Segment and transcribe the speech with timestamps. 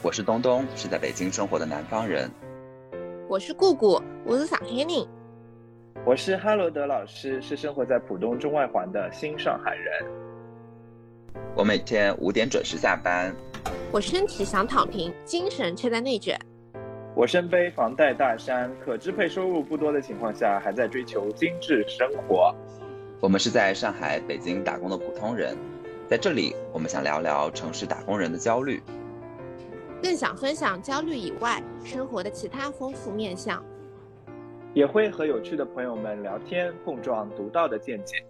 [0.00, 2.30] 我是东东，是在北京生活的南方人。
[3.28, 4.86] 我是姑姑，我是上海人。
[6.04, 10.06] 我是哈罗德老师，是生活在浦东中外环的新上海人。
[11.56, 13.34] 我每天五点准时下班。
[13.90, 16.38] 我身体想躺平，精神却在内卷。
[17.16, 22.54] 我身背房贷大山，可支配收入不多的情况下，还在追求精致生活。
[23.18, 25.56] 我们是在上海、北京打工的普通人，
[26.06, 28.80] 在这里，我们想聊聊城市打工人的焦虑，
[30.00, 33.64] 更想分享焦虑以外生活的其他丰富面相，
[34.72, 38.24] 也会和有趣的朋友们聊天，碰撞独到的见解。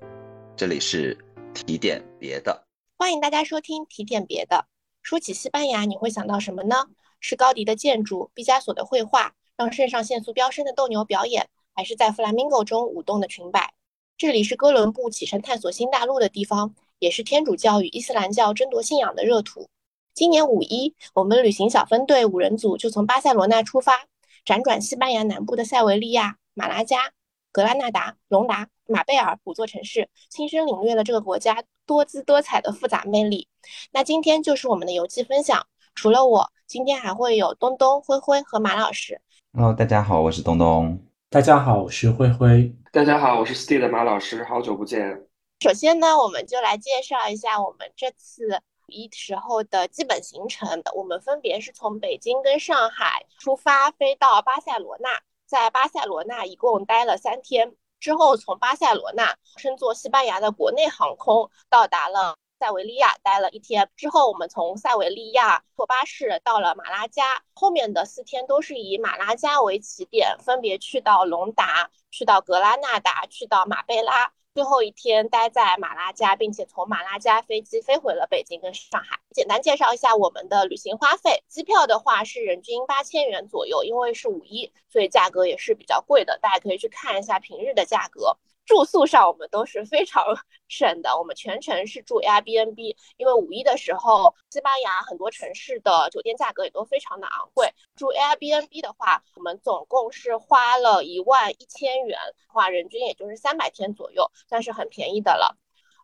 [0.56, 1.16] 这里是
[1.52, 2.64] 提点别的，
[2.96, 4.64] 欢迎大家收听提点别的。
[5.02, 6.86] 说起西班牙，你会想到什么呢？
[7.20, 13.74] 是高迪的建筑、毕加索的绘画、让肾上腺素飙升的斗牛表演，还是在弗拉明戈中舞动的裙摆？
[14.16, 19.68] 这里是哥伦布启程探索新大陆的地方，也是天主教与伊斯兰教争夺信仰的热土。
[20.18, 24.08] 今年五一，我们旅行小分队五人组就从巴塞罗那出发，
[24.44, 27.12] 辗转西班牙南部的塞维利亚、马拉加、
[27.52, 33.46] 格拉纳达、隆达、马贝尔五座城市，亲身领略了这个国家多姿多彩的复杂魅力。
[33.92, 36.50] 那今天就是我们的游记分享，除了我。
[36.66, 39.20] 今天还会有东东、灰灰和马老师。
[39.52, 40.98] Hello，大家好，我是东东。
[41.30, 42.74] 大家好，我是灰灰。
[42.90, 45.28] 大家好，我是 Steve 的马老师，好久不见。
[45.60, 50.82] 首先呢，我们就来介绍一下我们这次五一时候的基本行程。
[50.94, 62.36] 我们分别是从北京跟上海出发，飞到巴塞罗那，在巴塞罗那一共待了三天，之后从巴塞罗那乘坐西班牙的国内航空到达了。
[62.58, 67.40] 塞维利亚待了一天之后，我们从塞维利亚坐巴士到了马拉加。
[67.54, 74.32] 后面的四天都是以马拉加为起点，分别去到隆达、去到格拉纳达、去到马贝拉。
[74.58, 79.20] 最后一天待在马拉加，并且从马拉加飞机飞回了北京跟上海。
[79.30, 86.40] 简单介绍一下我们的旅行花费：机票的话是人均八千元左右，因为是五一，所以价格也是比较贵的。
[86.42, 88.36] 大家可以去看一下平日的价格。
[88.68, 90.22] 住宿上我们都是非常
[90.68, 97.72] 省的，我们全程是住 Airbnb，因为五一的时候，西班牙很多城市的酒店价格也都非常的昂贵。
[97.96, 105.56] 住 Airbnb 的话，我们总共是花了一万一千元，话人均也就是三百天左右，算是很便宜的了。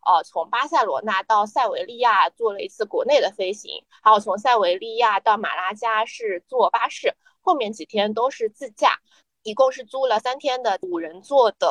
[0.03, 8.99] 呃，从巴塞罗那到塞维利亚做了一次国内的飞行，还有从塞维利亚到马拉加是坐巴士，后面几天都是自驾。
[9.45, 11.69] 一共是租了三天的五人座的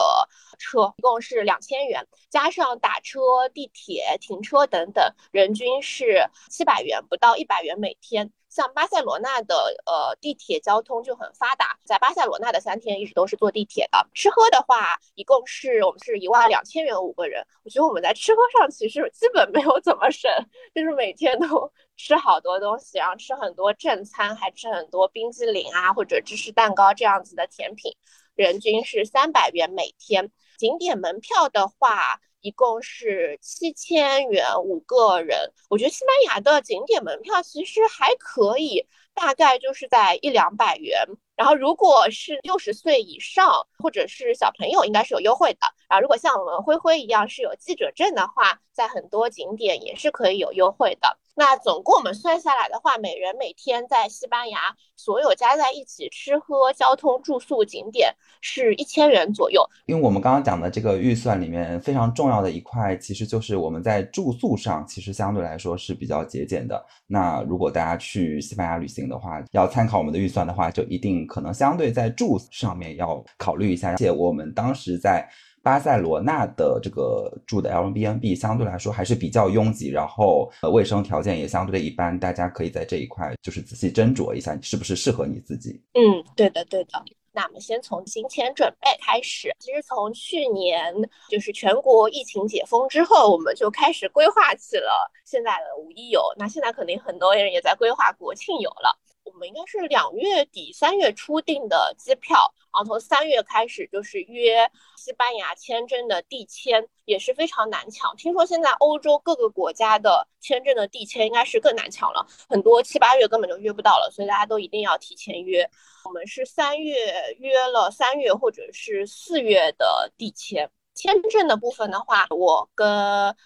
[0.58, 8.32] 车，一共是两千元，加上打车、地铁、停车等等，人均是七百元，不到一百元每天。
[8.54, 14.06] 像巴塞罗那的呃地铁交通就很发达，在巴塞罗那的三天一直都是坐地铁的。
[14.14, 17.44] 吃喝的话，一共是我们是一万两千元五个人。
[17.64, 20.30] 我觉得我们在吃喝上其实基本没有怎么省，
[20.72, 27.96] 就是每天都 吃好多东西，然后吃很多正餐，还吃很多冰激凌啊或者芝士蛋糕这样子的甜品，
[28.36, 30.30] 人均是三百元每天。
[30.58, 32.20] 景点门票的话。
[32.44, 41.06] 一共是七千元五个人，我觉得西班牙的景点门票其实还可以，大概就是在一两百元。
[41.36, 45.60] 然后如果是六十岁以上或者是小朋友，应该是有优惠的。
[45.94, 51.18] 啊如果像我们灰灰一样是有记者证的话，在很多景点也是可以有优惠的。
[51.36, 59.64] 那总共我们算下来的话，每人每天在西班牙所有加在一起，吃喝、交通、住宿、景点是一千元左右。
[59.86, 66.84] 因为我们刚刚讲的这个预算里面非常重要的一块，其实就是我们在住宿上，其实相对来说是比较节俭的。
[67.06, 73.90] 那如果大家去西班牙旅行的话，要参考我们的预算的话，就一定可能相对在住上面要考虑一下。
[73.90, 75.28] 而且我们当时在。
[75.64, 85.82] 巴塞罗那的这个住的 Airbnb 相对来说还是比较拥挤，然后呃卫生条件也相对的一般，大家可以在这一块就是仔细斟酌一下，是不是适合你自己。
[85.94, 87.02] 嗯，对的，对的。
[87.32, 89.50] 那我们先从行前准备开始。
[89.58, 90.94] 其实从去年
[91.28, 96.22] 就是全国疫情解封之后，我们就开始规划起了现在的五一游。
[96.36, 98.96] 那现在肯定很多人也在规划国庆游了。
[99.34, 108.14] 我们应该是两月底三月初订的机票，然后从三月开始就是约西班牙签证的递签，也是非常难抢。
[108.16, 115.68] 听说现在欧洲各个国家的签证的递签应该是更难抢了，很多七八月根本就约不到了，所以大家都一定要提前约。
[116.04, 120.70] 我们是三月约了三月或者是四月的递签。
[120.94, 122.86] 签证的部分的话，我跟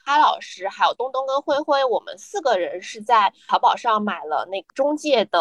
[0.05, 5.41] 哈老师还有东东跟灰灰，我们四个人是在淘宝上买了那个中介的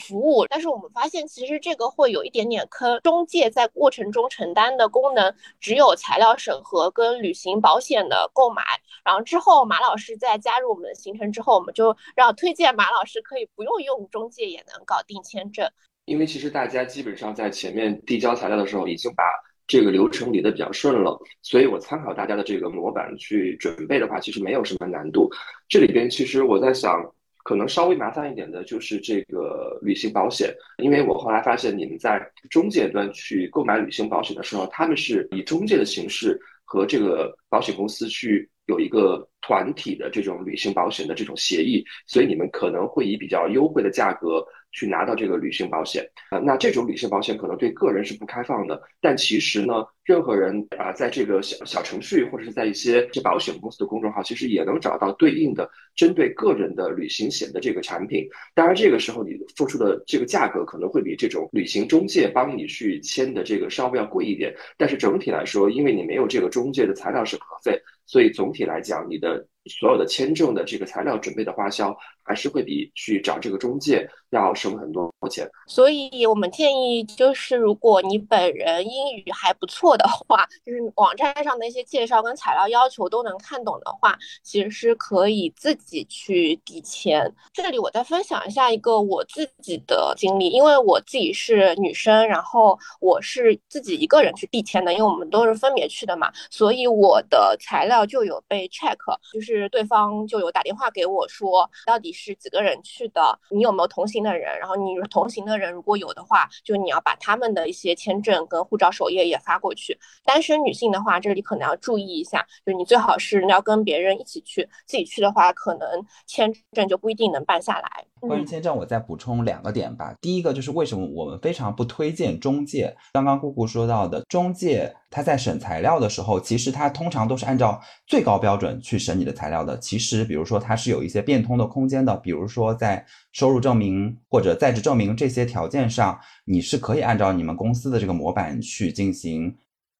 [0.00, 8.64] 服务，但是我们发现其实这个会有一点点坑，中介在过程中承担的功能只有材料审核跟旅行保险的购买，
[9.04, 15.70] 然后之后马老师在加入我们的行程之后，我们就让推荐马老师可以不用用中介也能搞定签证，
[16.06, 19.22] 因为其实大家基本上在前面递交材料的时候已经把
[19.66, 25.30] 这个流程理得比较顺了，所以我参考大家的这个模板去准备的话，其实没有什么难度。
[25.68, 27.04] 这里边其实我在想。
[27.46, 32.18] 可能稍微麻烦一点的就是这个旅行保险，因为我后来发现你们在
[32.48, 44.44] 中介端去购买旅行保险的时候，他们是以中介的形式和这个保险公司去有一个团体的这种旅行保险的这种协议，所以你们可能会以比较优惠的价格。
[44.76, 58.28] 去拿到这个旅行保险啊，那这种旅行保险可能对个人是不开放的，但其实呢，任何人啊，在这个小小程序或者是在一些这保险公司的公众号，其实也能找到对应的针对个人的旅行险的这个产品。
[58.52, 69.46] 当然，这个时候你付出的这个价格可能会比这种旅行中介帮你去签的这个稍微要贵一点，但是整体来说，因为你没有这个中介的材料审核费，所以总体来讲，你的。
[69.66, 75.48] 所有的签证的这个材料准备的花销，还是会比去找这个中介要省很多钱。
[75.66, 87.32] 所以我们建议，就是如果你本人英语还不错的话，就是网站上的一些介绍跟材料要求都能看懂的话，其实是可以自己去递签。
[87.54, 98.98] 这里我再分享一下一个我自己的经历，因为我自己是女生，然后我是自己一个人去递签的，因为我们都是分别去的嘛，所以我的材料就有被 check，
[99.32, 99.53] 就是。
[99.56, 103.38] 是对方就有打电话给我说，到底是几个人去的？
[103.50, 104.58] 你有没有同行的人？
[104.58, 109.98] 然后你同行的人如果有的话，就你要把他们的一些签证跟护照首页也发过去。
[110.24, 115.88] 单身女性的话，这里可能要注意一下，就你最好是要跟别人一起去，自己去的话，可能
[116.26, 118.04] 签证就不一定能办下来。
[118.26, 120.14] 关于签证，我再补充两个点吧。
[120.20, 122.94] 第一个就是为什么我们非常不推荐中介。
[123.12, 129.78] 刚刚姑姑说到的，中介他在审材料的时候，其实他通常都是按照最高标准去审你的材料的。
[129.78, 132.16] 其实，比如说它是有一些变通的空间的。
[132.16, 139.54] 比如说在收入证明或者在职证明这些条件上，你是可以按照你们公司的这个模板去进行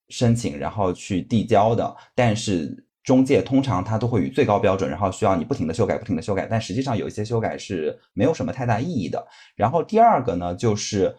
[0.09, 1.97] 申请，然后去递交的。
[2.15, 6.49] 但是中介通常它都会以最高标准，然后需要你不停的修改，不停的修改。
[6.51, 9.25] 但实际上有一些修改是没有什么太大意义的。
[9.55, 11.15] 然后第二个呢，就是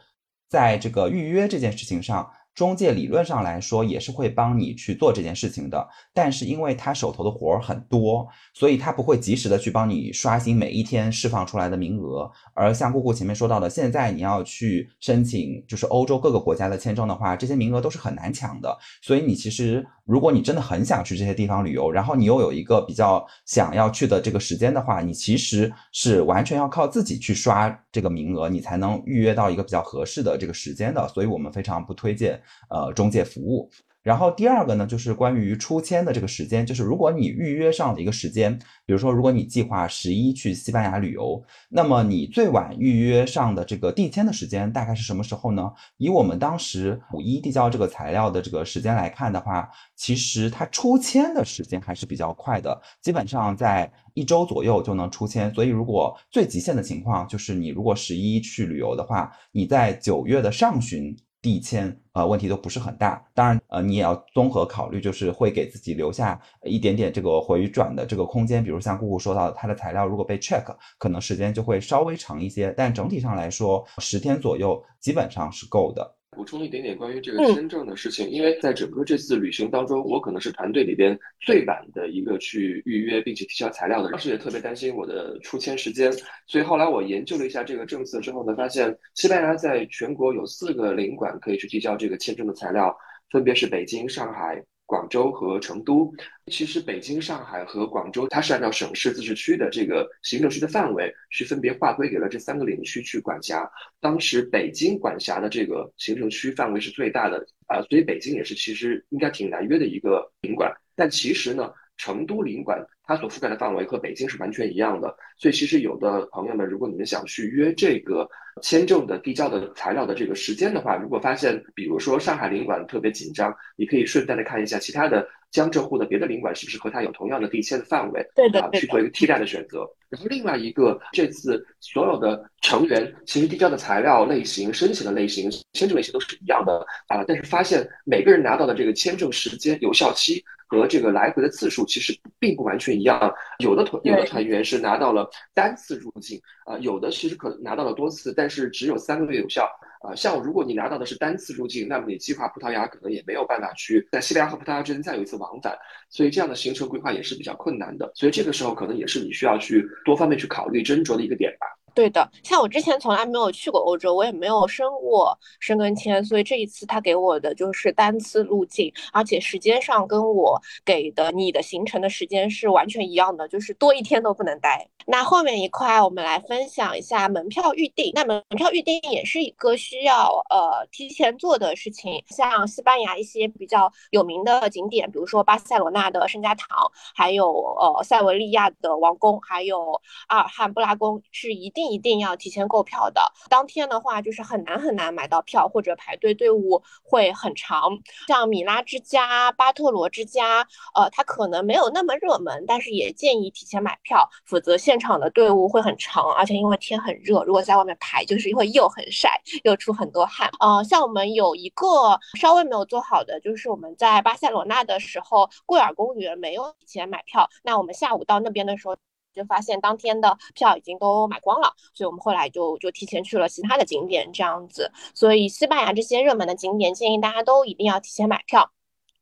[0.50, 2.30] 在这个预约这件事情上。
[2.56, 12.32] 中介理论上来说也是会帮你去做这件事情的，但是因为他手头的活儿很多，所以他不会及时的去帮你刷新每一天释放出来的名额。
[12.54, 18.74] 而像姑姑前面说到的，现在你要去申请就是欧洲各个国家的签证的话，这些名额都是很难抢的。
[19.02, 31.08] 所以你其实如果你真的很想去这些地方旅游，然后你又有一个比较想要去的这个时间的话，你其实是完全要靠自己去刷这个名额，你才能预约到一个比较合适的这个时间的。
[31.08, 32.40] 所以我们非常不推荐。
[32.70, 33.70] 呃，中介服务。
[34.06, 38.56] 然后第二个呢，就是关于出签的这个时间，就是如果你预约上的一个时间，
[38.86, 45.72] 比如说如果你计划十一去西班牙旅游，那么你最晚预约上的这个递签的时间大概是什么时候呢？
[45.98, 55.52] 以我们当时五一递交这个材料的这个时间来看的话，其实它出签的时间还是比较快的，基本上在一周左右就能出签。
[55.56, 61.18] 所以如果最极限的情况就是你如果十一去旅游的话，你在九月的上旬。
[61.46, 76.15] 递签呃问题都不是很大，当然呃你也要综合考虑，就是会给自己留下一点点这个回转的这个空间，比如像姑姑说到的，它的材料如果被 check，可能时间就会稍微长一些，但整体上来说十天左右基本上是够的。
[76.36, 86.12] 补充一点点关于这个签证的事情，因为在整个这次旅行当中，我可能是团队里边最晚的一个去预约并且提交材料的，当时也特别担心我的出签时间，
[86.46, 92.96] 所以后来我研究了一下这个政策之后呢，发现西班牙在全国有四个领馆可以去提交这个签证的材料，
[93.32, 94.64] 分别是北京、上海。
[94.86, 96.14] 广州和成都，
[96.52, 103.70] 其实北京、上海和广州，它是按照省市自治区的这个行政区的范围，是分别划归给了这三个领区去管辖。
[104.00, 107.38] 当时北京管辖的这个行政区范围是最大的
[107.68, 110.72] 啊，所以北京也是其实应该挺难约的一个领馆。
[110.96, 115.16] 但其实呢，成都领馆它所覆盖的范围和北京是完全一样的。
[115.38, 118.30] 所以其实有的朋友们，如果你们想去约这个。
[118.62, 129.90] 签证的递交的材料的这个时间的话，如果发现，比如说上海领馆特别紧张，你可以顺带的看一下其他的江浙沪的别的领馆是不是和它有同样的递签的范围，对的，去做一个替代的选择。
[130.10, 143.34] 然后另外一个，这次所有的成员其实递交的材料类型、申请的类型、签证类型都是一样的啊，但是发现每个人拿到的这个签证时间、有效期和这个来回的次数其实并不完全一样。
[143.60, 149.70] 有的团有的团员是拿到了单次入境啊，有的其实可能拿到了多次，但是只有三个月有效。
[150.06, 155.76] 啊，像如果你拿到的是单次入境，那么你计划葡萄牙可能也没有办法去在西班牙和葡萄牙之间再有一次往返，
[156.10, 158.12] 所以这样的行程规划也是比较困难的。
[158.16, 161.68] 所以这个时候可能也是你需要去多方面去考虑斟酌的一个点吧。
[161.96, 174.86] 对的，像我之前从来没有去过欧洲，我也没有申过申根签，所以这一次他给我的就是单次入境，而且时间上跟我给的你的行程的时间是完全一样的，就是多一天都不能待。
[175.08, 178.12] 那后面一块我们来分享一下门票预订。
[178.14, 187.50] 那门票预订也是一个需要呃提前做的事情，像西班牙一些比较有名的景点，比如说巴塞罗那的圣家堂，还有
[187.80, 191.85] 呃塞维利亚的王宫，还有阿尔汉布拉宫，是一定。
[191.92, 197.90] 一定要提前购票的，当天的话就是很难很难买到票，或者排队队伍会很长。
[198.28, 210.50] 像米拉之家、巴特罗之家，呃，它可能没有那么热门，但是也建议提前买票，否则现场的队伍会很长，而且因为天很热，如果在外面排，就是因为又很晒，又出很多汗。
[210.60, 218.96] 呃，像我们有一个稍微没有做好的，就是我们在巴塞罗那的时候，贵尔公园没有提前买票，那我们下午到那边的时候。
[219.36, 224.92] 就发现当天的票已经都买光了，所以我们后来就就提前去了其他的景点，这样子。
[225.14, 228.72] 所以西班牙这些热门的景点，建议大家都一定要提前买票。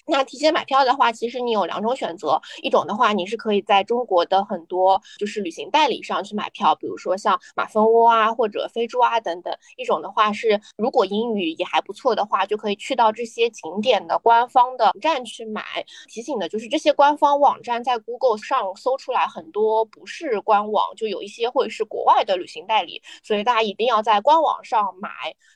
[0.05, 15.63] 那提前买票的话，其实你有两种选择，一种的话，你是可以在中国的很多就是旅行代理上去买票，比如说像马蜂窝啊或者飞猪啊等等；一种的话是，如果英语也还不错的话，就可以去到这些景点的官方的站去买。
[16.09, 25.09] 提醒的就是这些官方网站在 Google 上搜出来很多不是官网，就有一些会是国外的旅行代理，所以大家一定要在官网上买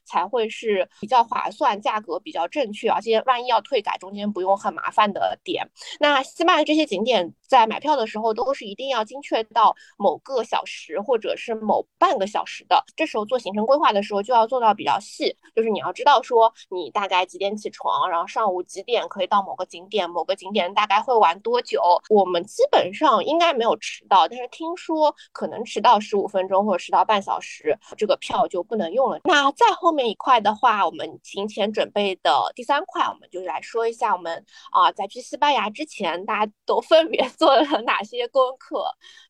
[0.05, 4.31] 才会是比较划算，价格比较正确，而且万一要退改，中间。
[4.37, 5.67] 不用很麻烦的点，
[5.99, 12.83] 那西班牙这些景点在买票的时候都是一定要精确到某个小时或者是某半个小时的。
[12.95, 21.81] 这时候做行程规划的时候就要做到比较细，就是你要知道说你大概几点起床，然后上午几点可以到某个景点，某个景点大概会玩多久。
[22.11, 29.19] 我们基本上应该没有迟到，但是听说可能迟到十五分钟或者迟到半小时，这个票就不能用了。
[29.23, 34.26] 那再后面一块的话，我们行前准备的第三块，我们就来说一下我们。
[34.71, 38.85] 啊，在去西班牙之前，大家都分别做了哪些功课？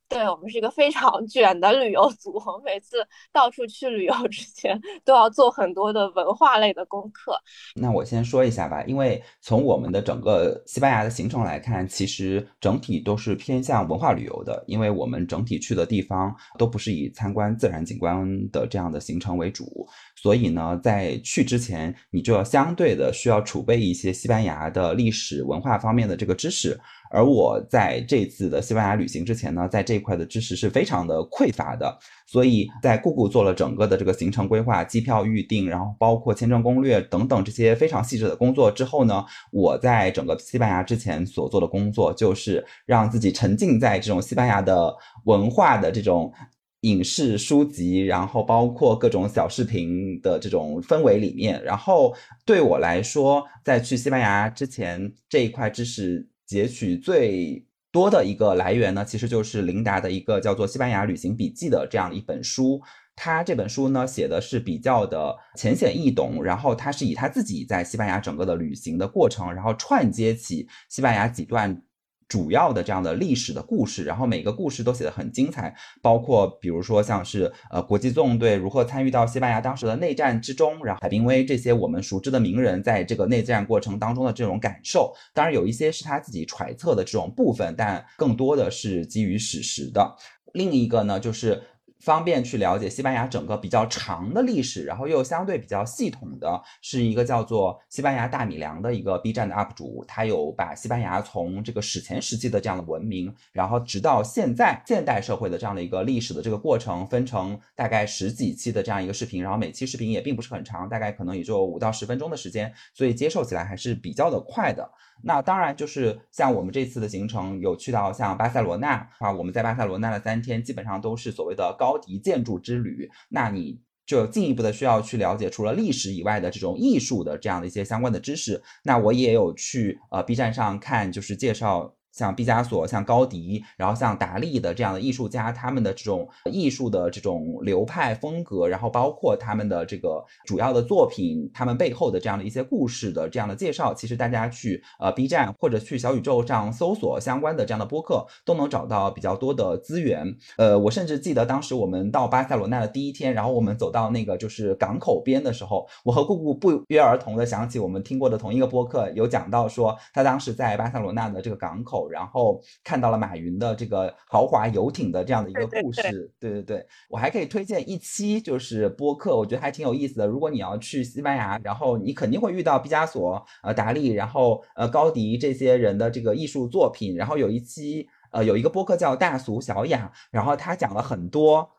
[0.10, 2.98] 对我们是一个非常卷的旅游组，每次
[3.32, 7.38] 到处去旅游之前都要做很多的文化类的功课。
[7.76, 19.88] 那我先说一下吧，因为从我们的整个西班牙的行程来看，其实整体都是偏向文化旅游的，因为我们整体去的地方都不是以参观自然景观的这样的行程为主。
[20.16, 26.80] 所以呢，在去之前，你就要相对的需要储备一些西班牙的历史文化方面的这个知识。
[27.10, 31.98] 而我在这次的西班牙旅行之前呢，在这一块的知识是非常的匮乏的。
[32.26, 44.94] 所以在姑姑做了整个的这个行程规划、机票预订，然后包括签证攻略等等这些非常细致的工作之后呢，我在整个西班牙之前所做的工作，就是让自己沉浸在这种西班牙的
[45.26, 46.34] 文化的这种。
[46.82, 52.14] 影视、书籍，然后包括各种小视频的这种氛围里面，然后
[52.46, 62.82] 对我来说，在去西班牙之前这一块知识截取最多的一个来源呢，其实就是琳达的一个叫做《西班牙旅行笔记》的这样一本书。
[63.16, 71.84] 他这本书呢写的是比较的浅显易懂，然后他是以他自己在西班牙整个的旅行的过程，然后串接起西班牙几段。
[72.28, 90.16] 主要的这样的历史的故事，然后每个故事都写得很精彩，包括比如说像是呃国际纵队如何参与到西班牙当时的内战之中，然后海明威这些我们熟知的名人在这个内战过程当中的这种感受，当然有一些是他自己揣测的这种部分，但更多的是基于史实的。
[90.54, 91.64] 另一个呢就是。
[92.00, 114.90] 方便去了解西班牙整个比较长的历史，然后又相对比较系统的是一个叫做西班牙大米粮的一个 B 站的 UP 主，他有把西班牙从这个史前时期的这样的文明，然后直到现在现代社会的这样的一个历史的这个过程，分成大概十几期的这样一个视频，然后每期视频也并不是很长，大概可能也就五到十分钟的时间，所以接受起来还是比较的快的。
[115.24, 123.10] 那当然就是像我们这次的行程有去到像巴塞罗那啊，我们在巴塞罗那的三天基本上都是所谓的高迪建筑之旅。
[123.30, 128.62] 那你就进一步的需要去了解除了历史以外的这种艺术的这样的一些相关的知识。
[128.84, 131.97] 那我也有去呃 B 站上看，就是介绍。
[132.18, 150.36] 像毕加索、像高迪，然后像达利的这样的艺术家，他们的这种艺术的这种流派风格，然后包括他们的这个主要的作品，他们背后的这样的一些故事的这样的介绍，其实大家去呃 B 站或者去小宇宙上搜索相关的这样的播客，都能找到比较多的资源。
[150.58, 166.32] 呃，我甚至记得当时我们到巴塞罗那的第一天，然后我们走到那个就是港口边的时候，我和姑姑不约而同的想起我们听过的同一个播客，有讲到说他当时在巴塞罗那的这个港口，然后看到了马云的这个豪华游艇的这样的一个故事。
[166.40, 170.28] 对对对，我还可以推荐一期就是播客，我觉得还挺有意思的。
[170.28, 177.16] 如果你要去西班牙，然后你肯定会遇到毕加索、呃达利，然后呃高迪这些人的这个艺术作品。
[177.16, 181.70] 然后有一期呃有一个播客叫大俗小雅，然后他讲了很多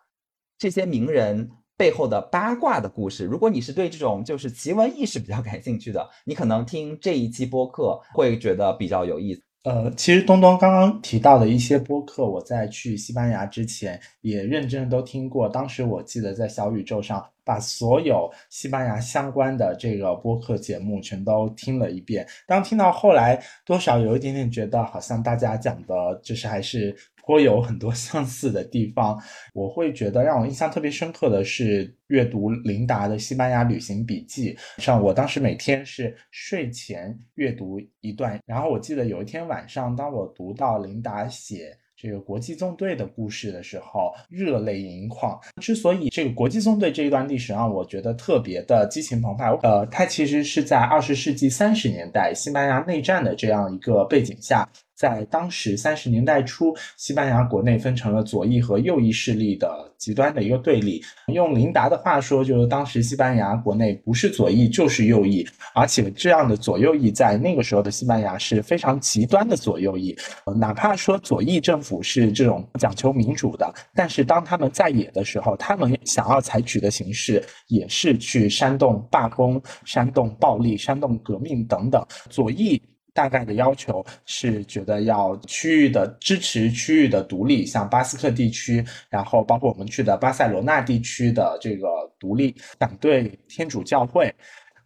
[0.59, 3.25] 这些名人背后的八卦的故事。
[3.25, 9.43] 如果你是对这种就是奇闻异事比较感兴趣的，你可能听这一期播客会觉得比较有意思。
[9.69, 15.47] 呃，其实东东刚刚提到的一些播客，我在去西班牙之前也认真都听过。
[15.47, 22.27] 当时我记得在小宇宙上把所有西班牙相关的这个播客节目全都听了一遍。
[22.47, 26.97] 当听到后来，多少有一点点觉得，好像大家讲的就是还是。
[27.29, 34.57] 颇有很多相似的地方，我会觉得让我印象特别深刻的是阅读琳达的西班牙旅行笔记。
[34.79, 45.39] 像我当时每天是睡前阅读一段，然后我记得有一天晚上，当我读到琳达写这个国际纵队的故事的时候，热泪盈眶。
[45.61, 54.67] 之所以这个国际纵队这一段历史让我觉得特别的激情澎湃，呃，它其实是在二十世纪三十年代西班牙内战的这样一个背景下。
[54.99, 61.01] 在当时三十年代初，西班牙国内分成了左翼和右翼势力的极端的一个对立。
[61.29, 70.17] 用琳达的话说，就是当时西班牙国内不是左翼就是右翼，而且这样的左右翼在那个时候的西班牙是非常极端的左右翼。
[70.57, 82.05] 哪怕说左翼政府是这种讲求民主的，但是当他们在野的时候，他们想要采取的形式也是去煽动罢工、煽动暴力、煽动革命等等。
[82.29, 82.83] 左翼。
[83.19, 94.33] 大概的要求是觉得要区域的支持区域的独立，像巴斯克地区，然后包括我们去的巴塞罗那地区的这个独立，反对天主教会。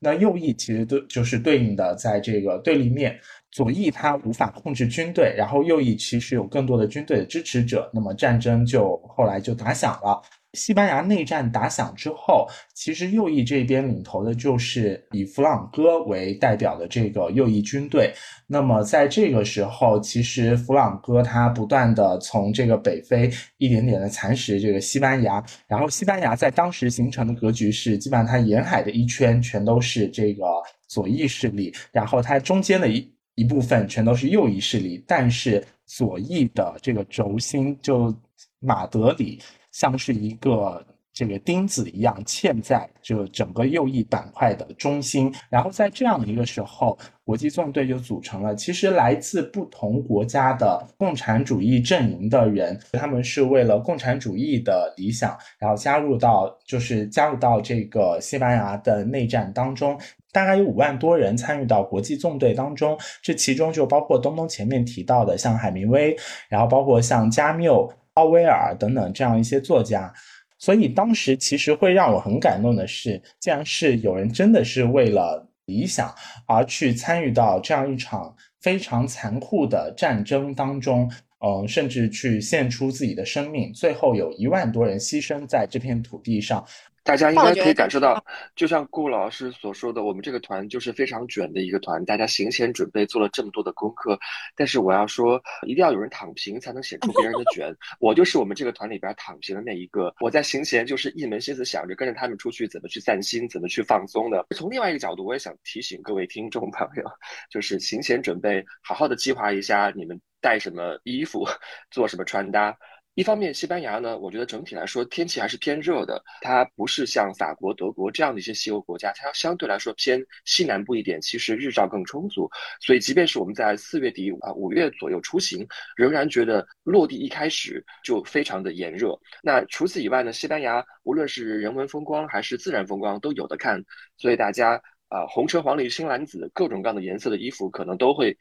[0.01, 3.21] 那右翼其实都就是对应的在这个对立面，
[3.51, 10.23] 左翼它无法控制军队，然后右翼其实有更多的军队的支持者，那么战争就后来就打响了。
[10.55, 18.13] 西班牙内战打响之后，其实右翼这边领头的就是以弗朗哥为代表的这个右翼军队。
[18.47, 30.45] 那么在这个时候，其实弗朗哥他不断的从这个北非一点点的蚕食这个西班牙，然后西班牙在当时形成的格局是，基本上它沿海的一圈全都是这个
[30.87, 38.15] 左翼势力，然后它中间的一一部分全都是右翼势力，但是左翼的这个轴心就
[38.61, 39.41] 马德里。
[39.73, 48.55] 像是一个这个钉子一样嵌在就整个右翼板块的中心，然后在这样的一个时候，国际纵队就组成了。
[48.55, 60.01] 其实来自不同国家的共产主义阵营的人，他们是为了共产主义的理想，然后加入到就是加入到这个西班牙的内战当中。
[60.33, 66.17] 大概有五万多人参与到国际纵队当中，这其中就包括东东前面提到的像海明威，
[66.49, 67.93] 然后包括像加缪。
[68.15, 70.13] 奥威尔等等这样一些作家，
[70.59, 76.15] 所以当时其实会让我很感动的是，竟然是有人真的是为了理想
[76.47, 81.11] 而去参与到这样一场非常残酷的战争当中，
[81.45, 86.65] 嗯，甚至去献出自己的生命，最后有一万多人牺牲在这片土地上。
[87.05, 92.05] 大家应该可以感受到，就像顾老师所说的，我们这个团就是非常卷的一个团。
[92.05, 94.17] 大家行前准备做了这么多的功课，
[94.55, 97.75] 但是我要说，一定要有人躺平才能显出别人的卷。
[97.99, 100.15] 我就是我们这个团里边躺平的那一个。
[100.21, 104.47] 我在行前就是一门心思想着跟着他们出去怎么去散心，怎么去放松的。
[104.55, 107.05] 从另外一个角度，我也想提醒各位听众朋友，
[107.51, 111.45] 就是行前准备，好好的计划一下你们带什么衣服，
[111.91, 112.77] 做什么穿搭。
[113.15, 129.15] 一方面，西班牙呢，我觉得整体来说天气还是偏热的，它不是像法国、德国这样的一些西欧国家，它相对来说偏西南部一点，其实日照更充足，所以即便是我们在四月底啊五月左右出行，仍然觉得落地一开始就非常的炎热。
[129.43, 133.85] 那除此以外呢，西班牙无论是人文风光还是自然风光都有的看，
[134.17, 138.35] 所以大家啊红橙黄绿青蓝紫各种各样的颜色的衣服可能都会。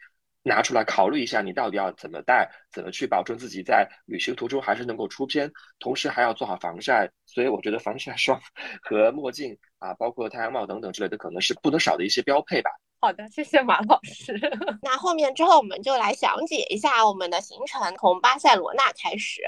[0.44, 7.10] 拿出来考虑一下，你到底要怎么带，怎么去保证自己在旅行途中还是能够出片，同时还要做好防晒。
[7.26, 8.42] 所以我觉得防晒霜
[8.82, 12.70] 和墨镜啊，包括太阳帽等等之类的，可能是不能少的一些标配吧。
[13.00, 14.40] 好的，谢谢马老师。
[14.84, 19.42] 那后面之后我们就来详解一下我们的行程，从巴塞罗那开始。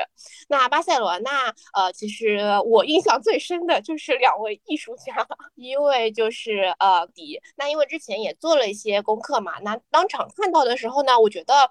[0.49, 5.13] 那巴塞罗那，呃，其实我印象最深的就是两位艺术家，
[5.53, 7.39] 一位就是呃迪。
[7.55, 11.69] 那因为之前也做了一些功课嘛，那当场看到的时候呢，我觉得。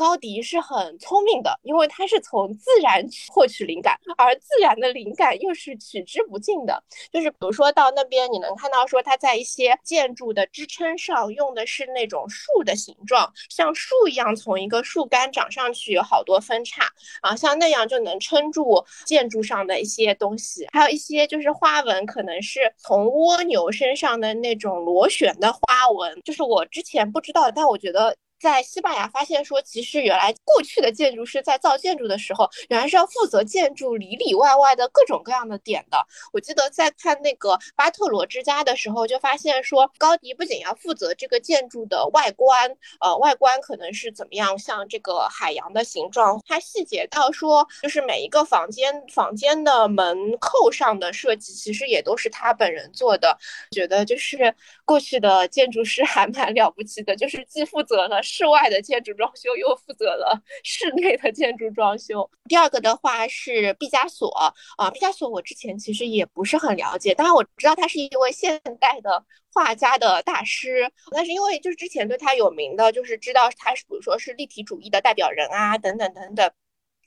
[0.00, 6.82] 高迪是很聪明的，因为他是从自然获取灵感，而自然的灵感又是取之不尽的。
[7.12, 20.66] 就是比如说到那边，你能看到说他在一些建筑的支撑上用的是那种树的形状，像树一样从一个树干长上去，有好多分叉啊，像那样就能撑住建筑上的一些东西。
[20.72, 28.16] 还有一些就是花纹，可能是从蜗牛身上的那种螺旋的花纹，就是我之前不知道，但我觉得。
[28.40, 36.06] 在西班牙发现说，其实原来过去的建筑师在造建筑的时候，原来是要负责建筑里里外外的各种各样的点的。
[36.32, 53.36] 我记得在看那个巴特罗之家的时候，就发现说，高迪不仅要负责这个建筑的外观，呃，外观可能是怎么样，像这个海洋的形状，它细节到说，就是每一个房间房间的门扣上的设计，其实也都是他本人做的。
[53.70, 54.54] 觉得就是
[54.90, 58.20] 过去的建筑师还蛮了不起的，就是既负责了。
[58.24, 62.28] 室外的建筑装修又负责了室内的建筑装修。
[62.48, 64.28] 第二个的话是毕加索
[64.76, 69.24] 啊，毕加索我之前其实也不是很了解，当然我知道他是一位现代的
[69.54, 76.50] 画家的大师，但是因为就是之前对他有名的，就是知道他是比如说是立体主义的代表人啊，等等等等。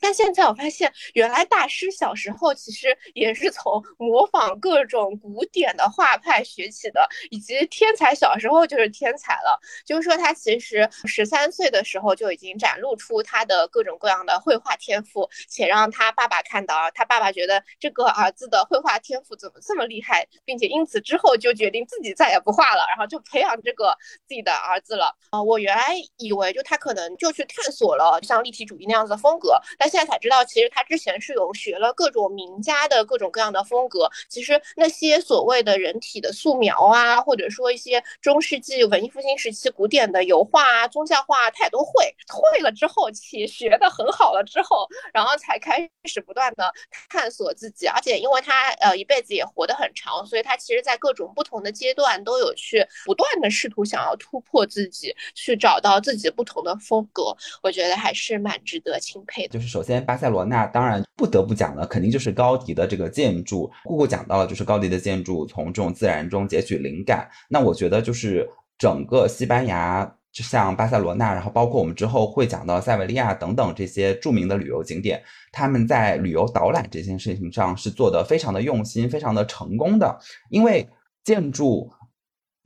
[0.00, 9.58] 但现在我发现，原来大师小时候其实也是从模仿各种古典的画派学起的，以及天才小时候就是天才了。
[9.86, 23.96] 就是说，他其实十三岁的时候就已经展露出他的各种各样的绘画天赋，且让他爸爸看到，他爸爸觉得这个儿子的绘画天赋怎么这么厉害，并且因此之后就决定自己再也不画了，然后就培养这个
[24.28, 25.16] 自己的儿子了。
[25.30, 29.83] 啊，我原来以为就他可能就去探索了像立体主义那样子的风格，但。
[29.88, 34.10] 现在才知道，其实他之前是有学了各种名家的各种各样的风格。
[34.28, 42.14] 其实那些所谓的人体的素描啊，或者说一些中世纪文艺复兴时期古典的油画啊、宗教画，他也都会。
[42.28, 46.72] 会了之后，且学的很好了之后，然后才开始不断的
[47.08, 47.86] 探索自己。
[47.86, 57.36] 而且因为他呃一辈子也活得很长，所以他其实在各种不同的阶段都有去不断的试图想要突破自己，去找到自己不同的风格。
[57.62, 59.58] 我觉得还是蛮值得钦佩的。
[59.58, 59.84] 就是首。
[59.84, 63.70] 先，巴塞罗那当然不得不讲的，肯定就是高迪的这个建筑。
[63.84, 67.28] 姑姑讲到了，就是高迪的建筑从这种自然中截取灵感。
[67.50, 80.88] 那我觉得就是整个西班牙，就像巴塞罗那，然后包括我们之后会讲到塞维利亚等等这些著名的旅游景点，他们在旅游导览这件事情上是做的非常的用心，非常的成功的，因为
[81.22, 81.92] 建筑。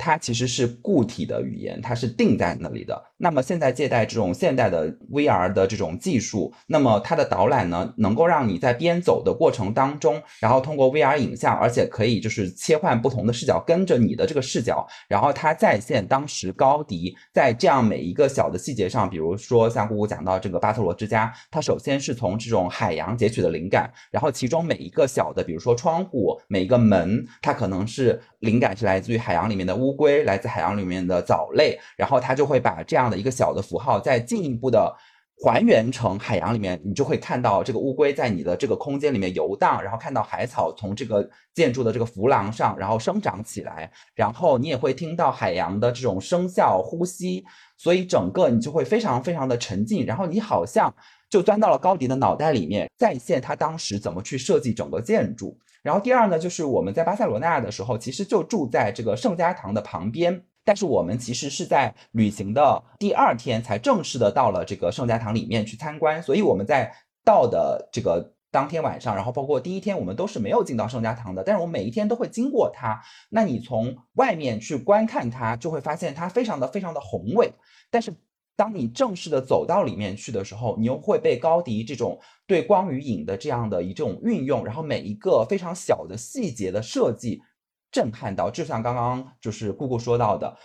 [0.01, 3.03] 它其实是固体的语言，它是定在那里的。
[3.19, 17.15] 那么现在借贷这种现代的 VR 的这种技术，那么它的导览呢，能够让你在边走的过程当中，然后通过 VR 影像，而且可以就是切换不同的视角，跟着你的这个视角，然后它再现当时高迪。
[17.33, 34.95] 在这样每一个小的细节上，比如说像姑姑讲到这个巴特罗之家，它首先是从这种海洋截取的灵感，然后其中每一个小的，比如说窗户，每一个门，它可能是灵感是来自于海洋里面的乌龟，来自海洋里面的藻类，然后它就会把这样的一个小的符号再进一步的
[35.45, 47.45] 还原成海洋里面，你就会看到这个乌龟在你的这个空间里面游荡，然后看到海草从这个建筑的这个浮廊上然后生长起来，然后你也会听到海洋的这种声效呼吸，
[47.77, 50.93] 所以整个你就会非常非常的沉浸，然后你好像
[51.31, 55.57] 就钻到了高迪的脑袋里面，再现他当时怎么去设计整个建筑。
[55.85, 60.43] 然后第二呢，就是我们在巴塞罗那的时候，其实就住在这个圣家堂的旁边。
[60.69, 66.23] 但是我们其实是在旅行的第二天才正式的到了这个圣家堂里面去参观。
[66.23, 66.93] 所以我们在
[67.25, 71.43] 到的这个当天晚上，然后包括第一天，我们都是没有进到圣家堂的。
[71.43, 73.01] 但是我每一天都会经过它。
[73.31, 77.51] 那你从外面去观看它，就会发现它非常的非常的宏伟。
[77.91, 78.15] 但是
[78.55, 87.41] 当你正式的走到里面去的时候，你又会被高迪这种对光与影的这样的一种运用，然后每一个非常小的细节的设计
[87.91, 88.51] 震撼到。
[88.51, 90.57] 就像刚刚就是姑姑说到的，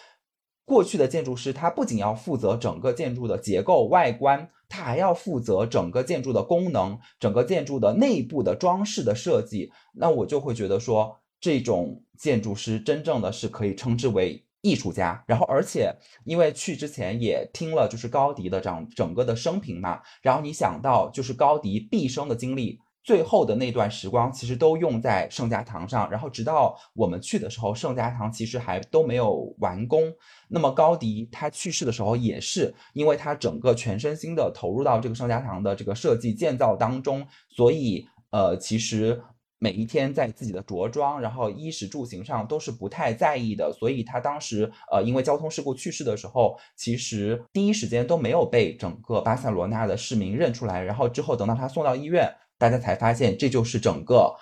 [0.65, 9.71] 过去的建筑师他不仅要负责整个建筑的结构外观，他还要负责整个建筑的功能，整个建筑的内部的装饰的设计。
[9.93, 14.45] 那我就会觉得说，这种建筑师真正的是可以称之为。
[14.65, 30.09] 艺术家，然后而且因为去之前也听了就是高迪的这样整个的生平嘛，然后你想到就是高迪毕生的经历，最后的那段时光其实都用在圣家堂上，然后直到我们去的时候，圣家堂其实还都没有完工。
[30.47, 39.21] 那么高迪他去世的时候，也是因为他整个全身心的投入到这个圣家堂的这个设计建造当中，所以呃，其实
[39.59, 43.73] 每一天在自己的着装，然后衣食住行上都是不太在意的。
[43.73, 50.81] 所以他当时呃，因为交通事故去世的时候，其实第一时间都没有被整个巴塞罗那的市民认出来。
[50.81, 52.33] 然后之后等到他送到医院。
[52.63, 54.33] 大家才发现，这就是整个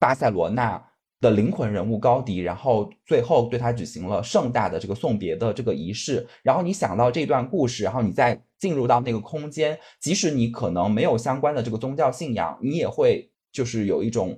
[0.00, 0.84] 巴塞罗那
[1.20, 6.26] 的灵魂人物高迪，然后最后对他举行了盛大的这个送别的这个仪式。
[6.42, 14.36] 然后你想到这段故事，然后你再进入到那个空间，即使你可能没有相关的这个宗教信仰，你也会就是有一种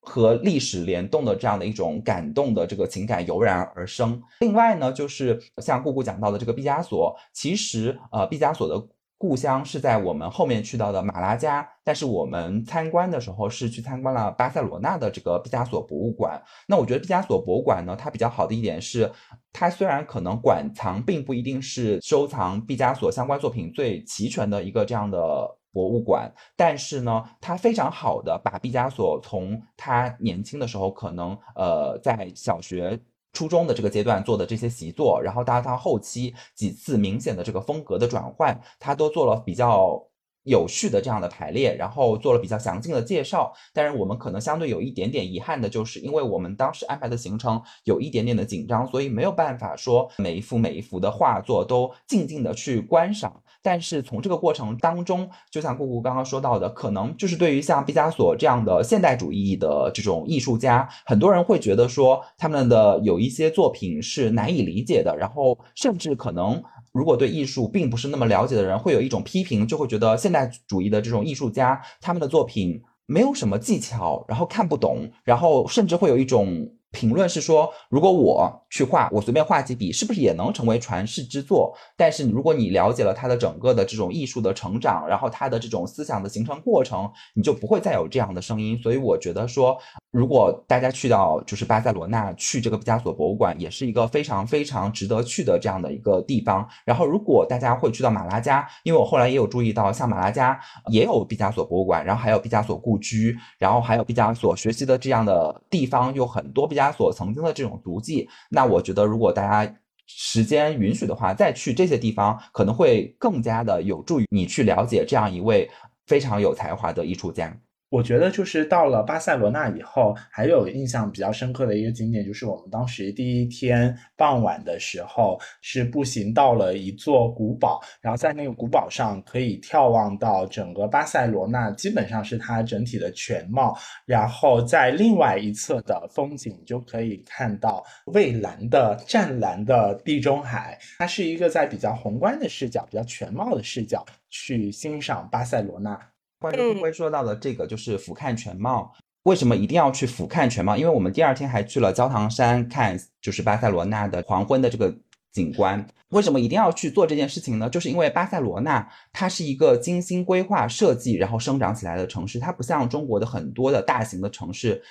[0.00, 4.22] 和历史联动的这样的一种感动的这个情感油然而生。
[4.40, 8.88] 另外呢，就是像姑姑讲到的这个毕加索，其实呃，毕加索的。
[9.22, 16.42] 故乡是在我们后面去到的马拉加，但是我们参观的时候是去参观了巴塞罗那的这个毕加索博物馆。
[16.66, 19.08] 那我觉得毕加索博物馆呢，它比较好的一点是，
[19.52, 32.98] 它虽然可能馆藏并不一定是收藏毕加索相关作品最齐全的一个这样的博物馆，但是呢，它非常好的把毕加索从他年轻的时候可能呃在小学。
[33.32, 40.08] 初中的这个阶段做的这些习作，然后到他后期几次明显的这个风格的转换，他都做了比较。
[40.44, 43.52] 有序的这样的排列，然后做了比较详尽的介绍。
[43.72, 53.41] 但是我们可能相对有一点点遗憾的就是，因为我们当时安排的行程有一点点的紧张，所以没有办法说每一幅每一幅的画作都静静的去观赏。
[53.62, 66.62] 但是从这个过程当中，就像姑姑刚刚说到的，可能就是对于像毕加索这样的现代主义的这种艺术家，很多人会觉得说他们的有一些作品是难以理解的，然后甚至可能。
[66.90, 76.68] 如果对艺术并不是那么了解的人，会有一种批评，就会觉得现代主义的这种艺术家，他们的作品没有什么技巧，然后看不懂，然后甚至会有一种。
[76.92, 81.74] 评论是说，如果我去画，我随便画几笔，是不是也能成为传世之作？
[81.96, 88.78] 但是如果你了解了他的整个的这种艺术的成长，然后他的这种思想的形成过程，你就不会再有这样的声音。
[88.78, 89.76] 所以我觉得说，
[90.10, 96.68] 如果大家去到就是巴塞罗那去这个毕加索博物馆，也是一个非常非常值得去的这样的一个地方。
[96.84, 100.58] 然后如果大家会去到马拉加，因为我后来也有注意到，像马拉加
[100.90, 106.66] 也有毕加索博物馆，然后还有毕加索故居，然后还有毕加索学习的这样的地方有很多。
[106.66, 109.74] 毕加他所曾经的这种足迹，那我觉得如果大家
[110.06, 115.70] 时间允许的话，再去这些地方，可能会更加的有助于你去了解这样一位
[116.06, 117.56] 非常有才华的艺术家。
[117.92, 133.76] 我觉得就是到了巴塞罗那以后，还有印象比较深刻的一个景点，就是我们当时第一天傍晚的时候，是步行到了一座古堡，然后在那个古堡上可以眺望到整个巴塞罗那，基本上是它整体的全貌。
[134.06, 140.78] 然后在另外一侧的风景，就可以看到蔚蓝的湛蓝的地中海。
[140.96, 146.11] 它是一个在比较宏观的视角、比较全貌的视角去欣赏巴塞罗那。
[146.42, 148.92] 关于辉说到的这个，就是俯瞰全貌。
[149.22, 150.76] 为什么一定要去俯瞰全貌？
[150.76, 154.92] 因为我们第二天还去了焦糖山看，就是巴塞罗那的黄昏的这个
[155.32, 155.86] 景观。
[156.08, 157.70] 为什么一定要去做这件事情呢？
[157.70, 162.40] 就是因为巴塞罗那它是一个精心规划设计，然后生长起来的城市。
[162.40, 164.82] 它不像中国的很多的大型的城市，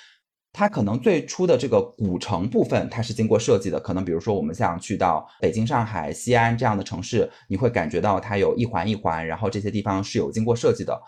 [0.50, 3.78] 它可能最初的这个古城部分它是经过设计的。
[3.78, 10.98] 可能比如说我们像去到北京、上海、西安这样的城市，你会感觉到它有一环一环，然后这些地方是有经过设计的。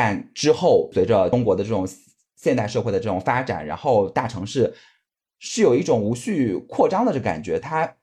[0.00, 1.84] 但之后，随着中国的这种
[2.36, 4.72] 现代社会的这种发展，然后大城市
[5.40, 7.96] 是有一种无序扩张的这感觉，它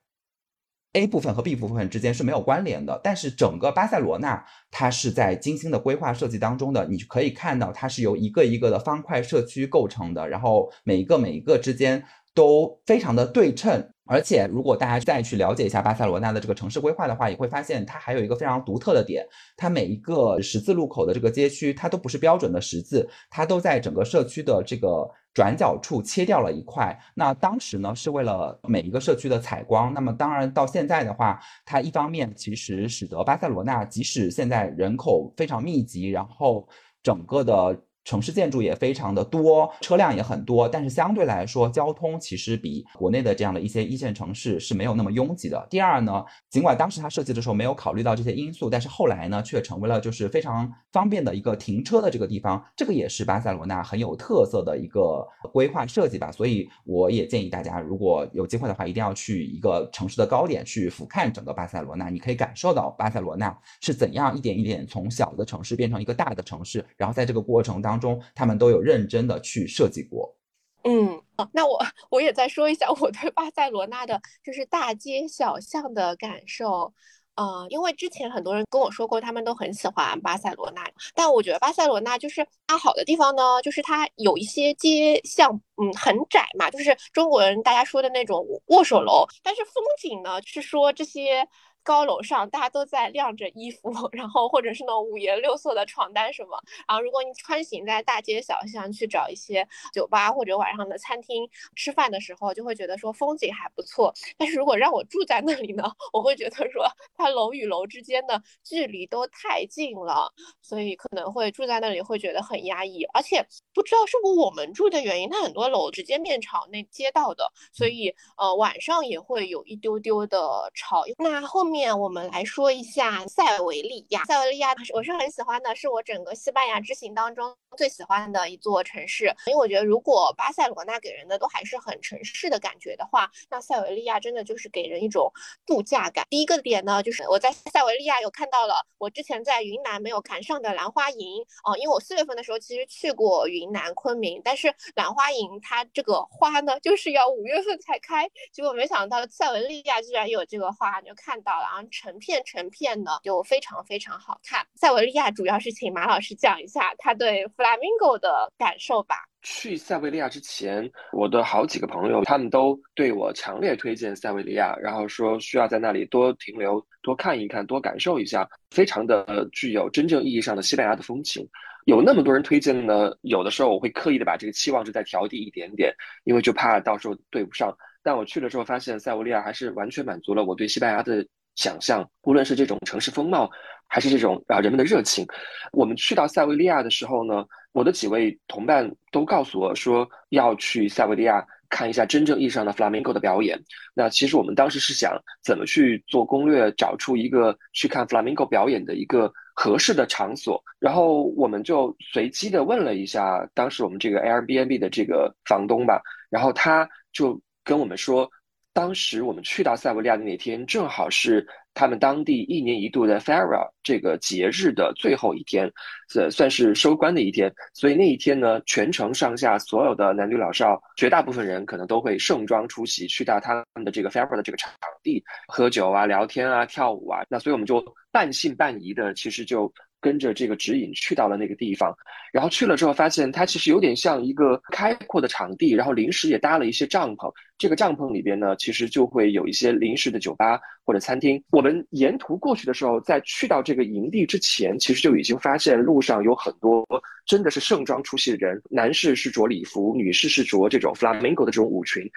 [0.92, 3.00] A 部分和 B 部分之间是没有关联的。
[3.02, 12.04] 但是整个巴塞罗那，它是在精心的规划设计当中的，你可以看到它是由一个一个的方块社区构成的，然后每一个每一个之间
[12.36, 13.84] 都非常的对称。
[14.08, 26.96] 而且，如果大家再去了解一下巴塞罗那的这个城市规划的话，也会发现它还有一个非常独特的点，它每一个十字路口的这个街区，它都不是标准的十字，它都在整个社区的这个转角处切掉了一块。
[27.16, 29.92] 那当时呢，是为了每一个社区的采光。
[29.92, 36.68] 那么当然到现在的话，它一方面其实使得巴塞罗那即使现在人口非常密集，然后
[37.02, 37.76] 整个的。
[38.06, 45.66] 城市建筑也非常的多，车辆也很多，但是相对来说，交通其实比国内的这样的一些一线城市是没有那么拥挤的。
[45.68, 52.64] 第二呢，尽管当时它设计的时候没有考虑到这些因素，但是后来呢，却成为了就是非常方便的一个停车的这个地方。
[52.76, 56.30] 这个也是巴塞罗那很有特色的一个规划设计吧。
[56.30, 67.95] 所以我也建议大家，如果有机会的话，一定要去一个城市的高点去俯瞰整个巴塞罗那，你可以感受到巴塞罗那是怎样一点一点从小的城市变成一个大的城市，然后在这个过程当。
[67.96, 70.36] 当中，他们都有认真的去设计过。
[70.84, 76.92] 嗯，那我我也再说一下我对巴塞罗那的，就是大街小巷的感受。
[77.36, 91.48] 呃，因为之前很多人跟我说过，他们都很喜欢巴塞罗那，但我觉得巴塞罗那就是它好的地方呢，就是它有一些街巷，嗯，很窄嘛，就是中国人大家说的那种握手楼，但是风景呢是说这些。
[91.86, 96.60] 高楼上大家都在晾着衣服， 然后或者是那种五颜六色的床单什么。
[96.88, 104.12] 然后如果你穿行在大街小巷去找一些酒吧或者晚上的餐厅吃饭的时候，就会觉得说风景还不错。
[104.36, 106.84] 但是如果让我住在那里呢， 我会觉得说
[107.16, 113.04] 它楼与楼之间的距离都太近了，所以可能会住在那里会觉得很压抑。
[113.14, 121.04] 而且不知道是不是我们住的原因，它很多楼直接面朝那街道的，所以呃晚上也会有一丢丢的吵。
[121.18, 121.75] 那后面。
[121.76, 124.24] 面我们来说一下塞维利亚。
[124.24, 129.26] 塞维利亚我是很喜欢的，是我整个西班牙之行当中最喜欢的一座城市。
[129.44, 135.30] 因为我觉得，如果巴塞罗那给人的都还是很城市的感觉的话，那塞维利亚真的就是给人一种
[135.66, 136.24] 度假感。
[136.30, 151.65] 第一个点呢，就是我在塞维利亚有看到了我之前在云南没有看上的兰花楹哦，因为我四月份的时候其实去过云南昆明，但是兰花楹它这个花呢，就是要五月份才开，结果没想到塞维利亚居然有这个花，就看到了。
[151.66, 154.64] 然后成片成片的就非常非常好看。
[154.76, 159.16] 塞维利亚主要是请马老师讲一下他对 flamingo 的感受吧。
[159.42, 171.46] 去塞维利亚之前，我的好几个朋友他们都对我强烈推荐塞维利亚，然后说需要在那里多停留、多看一看、多感受一下，非常的具有真正意义上的西班牙的风情。
[171.84, 177.72] 有那么多人推荐呢，有的时候我会刻意的把这个期望值再调低一点点，因为就怕到时候对不上。
[178.02, 181.24] 但我去了之后发现，塞维利亚还是完全满足了我对西班牙的。
[181.56, 183.50] 想象，无论是这种城市风貌，
[183.88, 185.26] 还是这种啊人们的热情，
[185.72, 193.58] 我们去到塞维利亚的时候呢，我的几位同伴都告诉我说要去塞维利亚看一下真正意义上的 flamingo 的表演。
[193.94, 200.62] 那其实我们当时是想怎么去做攻略，找出一个去看 flamingo 表演的一个合适的场所。
[200.78, 208.30] 然后我们就随机的问了一下当时我们这个 Airbnb 的这个房东吧，然后他就跟我们说。
[208.76, 215.66] 当时我们去到塞维利亚的那天，正好是他们当地一年一度的 Fera 这个节日的最后一天，
[216.14, 217.50] 呃，算是收官的一天。
[217.72, 224.70] 所以那一天呢，全城上下所有的男女老少，绝大部分人可能都会盛装出席，去到他们的这个 Fera 的这个场
[225.02, 227.22] 地喝酒啊、聊天啊、跳舞啊。
[227.30, 229.72] 那所以我们就半信半疑的，其实就。
[230.06, 231.92] 跟着这个指引去到了那个地方，
[232.32, 237.28] 然后去了之后发现它其实有点像一个开阔的场地，然后临时也搭了一些帐篷。
[237.58, 241.42] 这个帐篷里边呢，其实就会有一些临时的酒吧或者餐厅。
[241.50, 246.86] 我们沿途过去的时候，在去到这个营地之前，其实就已经发现路上有很多
[247.26, 252.08] 真的是盛装出席的人，男士是着礼服，女士是着这种 flamingo 的这种舞裙，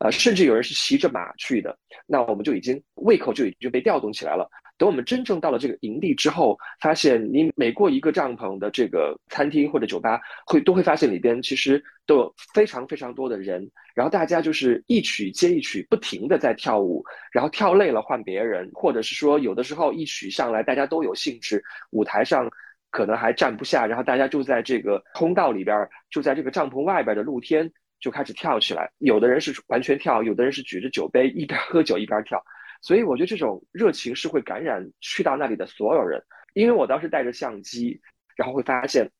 [0.00, 1.78] 呃，甚至有人是骑着马去的。
[2.08, 4.50] 那我们就已经胃口就已经被调动起来了。
[4.78, 22.50] 等我们真正到了这个营地之后，发现你每过一个帐篷的这个餐厅或者酒吧，会都会发现里边其实都有非常非常多的人，然后大家就是一曲接一曲，不停的在跳舞，然后跳累了换别人，或者是说有的时候一曲上来大家都有兴致，舞台上
[22.90, 32.42] 可能还站不下，然后大家就在这个通道里边，就在这个帐篷外边的露天就开始跳起来，有的人是完全跳，有的人是举着酒杯一边喝酒一边跳。
[32.86, 36.22] 所以我觉得这种热情是会感染去到那里的所有人，
[36.54, 38.00] 因为我当时带着相机，
[38.36, 39.10] 然后会发现，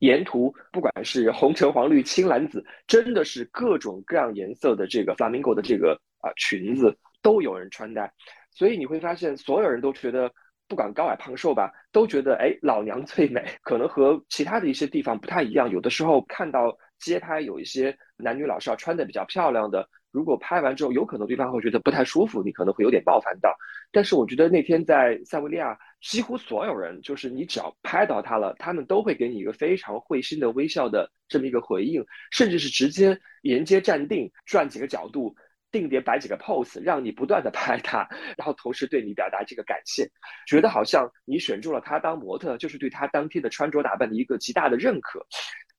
[0.00, 8.12] 沿途不管是红橙黄绿青蓝紫，真的是各种各样颜色的这个 flamingo 的这个啊裙子都有人穿戴，
[8.50, 10.30] 所以你会发现所有人都觉得，
[10.68, 19.88] 不管高矮胖瘦吧，都觉得哎老娘最美，可能和其他的一些地方不太一样，有的时候看到街拍有一些男女老少穿的比较漂亮的。
[20.16, 23.54] 如果拍完之后，有可能对方会觉得不太舒服，你可能会有点冒犯到。
[23.92, 35.36] 但是我觉得那天在塞维利亚，几乎所有人，就是你只要拍到他了，他们都会给你一个非常会心的微笑的这么一个回应，甚至是直接沿街站定，转几个角度，
[35.70, 40.10] 定点摆几个 pose，让你不断的拍他，然后同时对你表达这个感谢，
[40.46, 45.26] 觉得好像你选中了他当模特，就是对他当天的穿着打扮的一个极大的认可。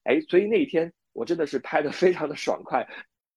[0.04, 2.88] 哎，所以那一天我真的是拍的非常的爽快。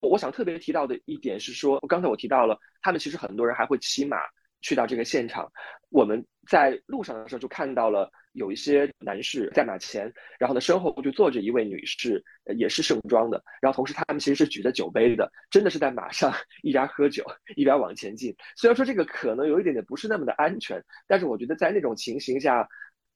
[0.01, 4.17] 我想特别提到的一点是说，刚才我提到了，他们其实很多人还会骑马
[4.61, 5.49] 去到这个现场。
[5.89, 12.23] 我们在路上的时候就看到了有一些男士在马前，然后呢身后就坐着一位女士，
[12.57, 13.43] 也是盛装的。
[13.61, 16.33] 然后同时他们其实是举着酒杯的，真的是在马上
[16.63, 17.23] 一边喝酒
[17.55, 18.35] 一边往前进。
[18.55, 22.67] 虽然说这个可能有一点点不是那么的安全，但是我觉得在那种情形下。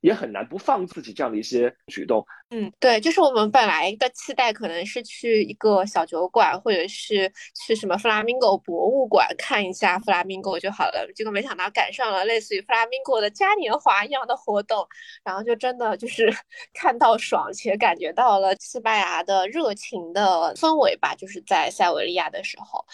[0.06, 2.24] 也很难不放自己这样的一些举动。
[2.52, 7.32] 嗯，对，就是我们本来的期待可能是去一个小酒馆，或者是
[7.66, 11.12] 去什么弗拉明戈博物馆看一下弗拉明戈就好了。
[11.16, 14.88] 结果没想到赶上了类似于弗拉明戈的嘉年华一样的活动，
[15.24, 16.32] 然后就真的就是
[16.72, 21.16] 看到爽，且感觉到了西班牙的热情的氛围吧。
[21.16, 22.86] 就是在塞维利亚的时候，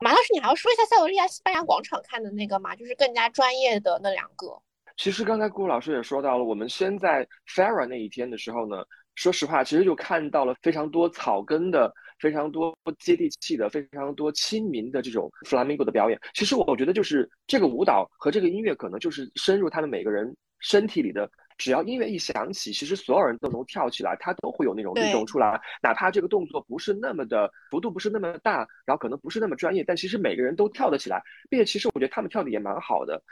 [0.00, 2.74] 马老师，你还要说一下塞维利亚西班牙广场看的那个吗？
[2.74, 4.60] 就是更加专业的那两个。
[4.96, 8.82] 其实刚才顾老师也说到了，我们先在 f a r a 那一天的时候呢，
[9.14, 16.18] 说实话，其实就看到了非常多草根的、非常多接地气的、非常多亲民的这种 Flamingo 的表演。
[16.34, 21.30] 其实我觉得就是这个舞蹈和这个音乐，可能就是深入他们每个人身体里的。
[21.58, 25.58] 只要音乐一响起，其实所有人都能跳起来，他都会有那种律动出来。
[25.82, 33.22] 哪怕这个动作不是那么的幅度不是那么大，然后可能不是那么专业，但其实每个人都跳得起来，并且其实我觉得他们跳的也蛮好的。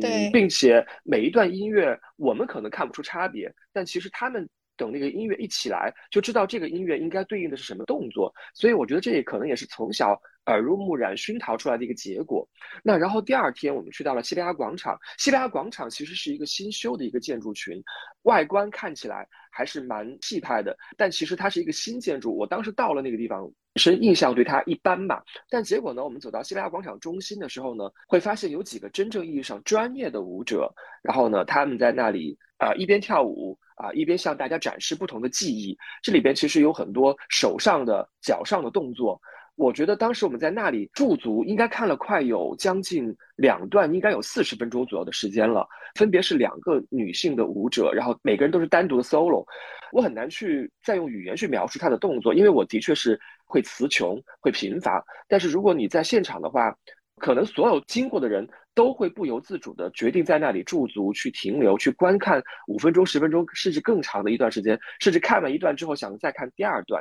[0.00, 8.32] 对，并且每一段音乐我们可能看不出差别，但其实他们等那个音乐一起来，就知道这个音乐应该对应的是什么动作。
[8.54, 12.48] 所以我觉得这也可能也是从小耳濡目染熏陶出来的一个结果。
[12.82, 17.82] 那然后第二天我们去到了西班牙广场，西班牙广场其实是一个新修的一个建筑群，
[18.22, 22.36] 外观看起来还是蛮气派的，但其实它是一个新建筑。
[22.36, 23.50] 我当时到了那个地方。
[23.74, 30.70] 本身印象对它一般吧，但结果呢，我们走到西班牙广场中心的时候呢，会发现有几个真正意义上专业的舞者，
[31.02, 35.74] 然后呢，他们在那里啊一边跳舞啊一边向大家展示不同的技艺。
[36.02, 39.18] 这里边其实有很多手上的、脚上的动作。
[39.62, 45.64] 我觉得当时我们在那里驻足，应该看了快有将近两段，应该有四十分钟左右的时间了。
[45.94, 49.46] 分别是两个女性的舞者，然后每个人都是单独的 solo。
[49.92, 55.00] 我很难去再用语言去描述她的动作，因为我的确是会词穷、会贫乏。
[55.28, 56.76] 但是如果你在现场的话，
[57.20, 58.44] 可能所有经过的人
[58.74, 67.00] 都会不由自主的决定在那里驻足、去停留、去观看五分钟、十分钟，甚至更长的一段时间，甚至看完一段之后想再看第二段。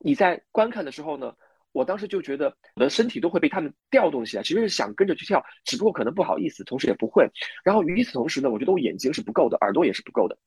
[0.00, 1.32] 你在观看的时候呢？
[1.72, 7.26] 我当时就觉得我的身体都会被他们调动起来，其实是想跟着去跳，只不过可能不好意思，同时也不会。
[7.64, 10.38] 然后与此同时呢，我觉得我眼睛是不够的，耳朵也是不够的。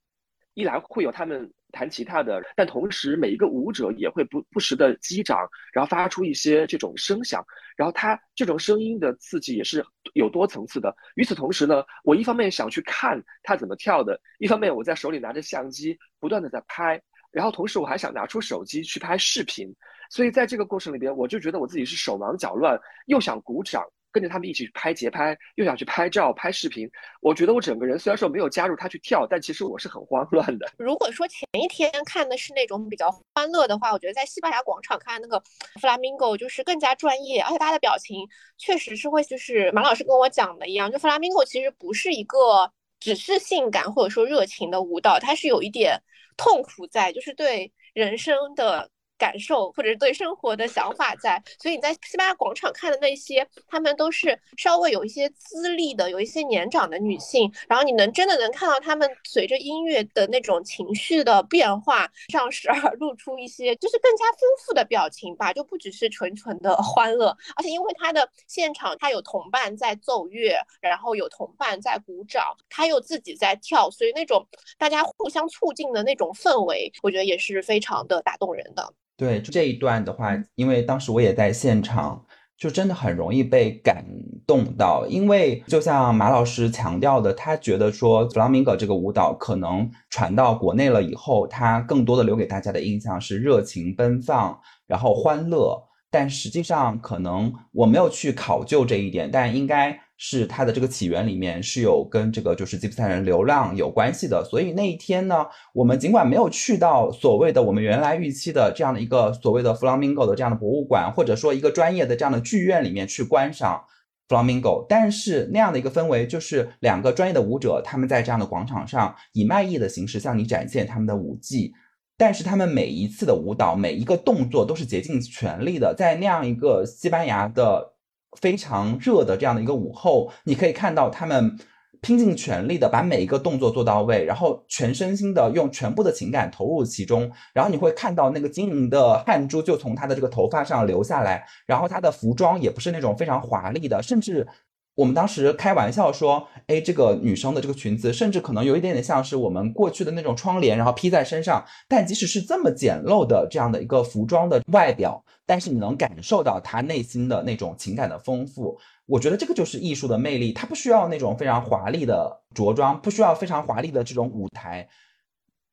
[0.53, 5.37] 一来会有他们弹吉他的，但同时每一个舞者也会不不时的击掌，
[5.73, 7.45] 然后发出一些这种声响，
[7.75, 10.95] 然后他这种声音的刺激也是有多层次的。
[11.15, 17.01] 与此同时呢，我一方面想去看他怎么跳的，一方面我在手里拿着相机不断的在拍，
[17.31, 19.75] 然后同时我还想拿出手机去拍视频。
[20.15, 26.89] 所以在这个过程里边，我就觉得我自己是手忙脚乱，又想鼓掌，跟着他们一起拍节拍，又想去拍照、拍视频。
[27.19, 30.71] 我觉得我整个人虽然说没有加入他去跳，但其实我是很慌乱的。
[30.77, 35.37] 如果说前一天看的是那种比较欢乐的话，我觉得在西班牙广场看那个
[35.81, 38.25] Flamingo 就是更加专业，而且大家的表情
[38.57, 46.01] 确实是会就是马老师跟我讲的一样，就 Flamingo 其实不是一个只是性感或者说热情的舞蹈，它是有一点
[46.37, 48.89] 痛苦在，就是对人生的。
[49.17, 74.45] 感受或者是对生活的想法在，所以你在西班牙广场看的那些，他们都是稍微有一些资历的，有一些年长的女性，然后你能真的能看到他们随着音乐的那种情绪的变化，上时而露出一些就是更加丰富的表情吧，就不只是纯纯的欢乐，而且因为他的现场他有同伴在奏乐，然后有同伴在鼓掌，他又自己在跳，所以那种
[74.77, 78.93] 大家互相促进的那种氛围，我觉得也是非常的打动人的。
[79.17, 82.25] 对，就这一段的话，因为当时我也在现场，
[82.57, 84.05] 就真的很容易被感
[84.45, 85.05] 动到。
[85.07, 95.81] 因为就像马老师强调的，他觉得说弗朗明戈这个舞蹈可能传到国内了以后，他更多的留给大家的印象是热情奔放，然后欢乐。
[96.11, 104.43] 但实际上，可能我没有去考究这一点，但应该是它的这个起源里面是有跟这个就是吉普赛人流浪有关系的。
[104.43, 113.83] 所以那一天呢，我们尽管没有去到所谓的我们原来预期的这样的一个所谓的 flamingo 的这样的博物馆，或者说一个专业的这样的剧院里面去观赏
[114.27, 121.73] flamingo，但是那样的一个氛围就是两个专业的舞者他们在这样的广场上以卖艺的形式向你展现他们的舞技。
[122.17, 127.94] 但是他们每一次的舞蹈，每一个动作都是竭尽全力的，在那样一个西班牙的
[128.41, 131.57] 非常热的这样的一个午后，你可以看到他们
[132.01, 144.47] 拼尽全力的把每一个动作做到位，然后全身心的用全部的情感投入其中，然后你会看到那个晶莹的汗珠就从他的这个头发上流下来，然后他的服装也不是那种非常华丽的，甚至
[144.93, 151.65] 我们当时开玩笑说，哎，这个女生的这个裙子，甚至可能有一点点像是我们过去的那种窗帘，然后披在身上。
[151.89, 158.79] 但即使是这么简陋的这样的一个服装的外表，但是你能感受到他内心的那种情感的丰富。
[159.05, 164.87] 我觉得这个就是艺术的魅力，它不需要那种非常华丽的着装，不需要非常华丽的这种舞台，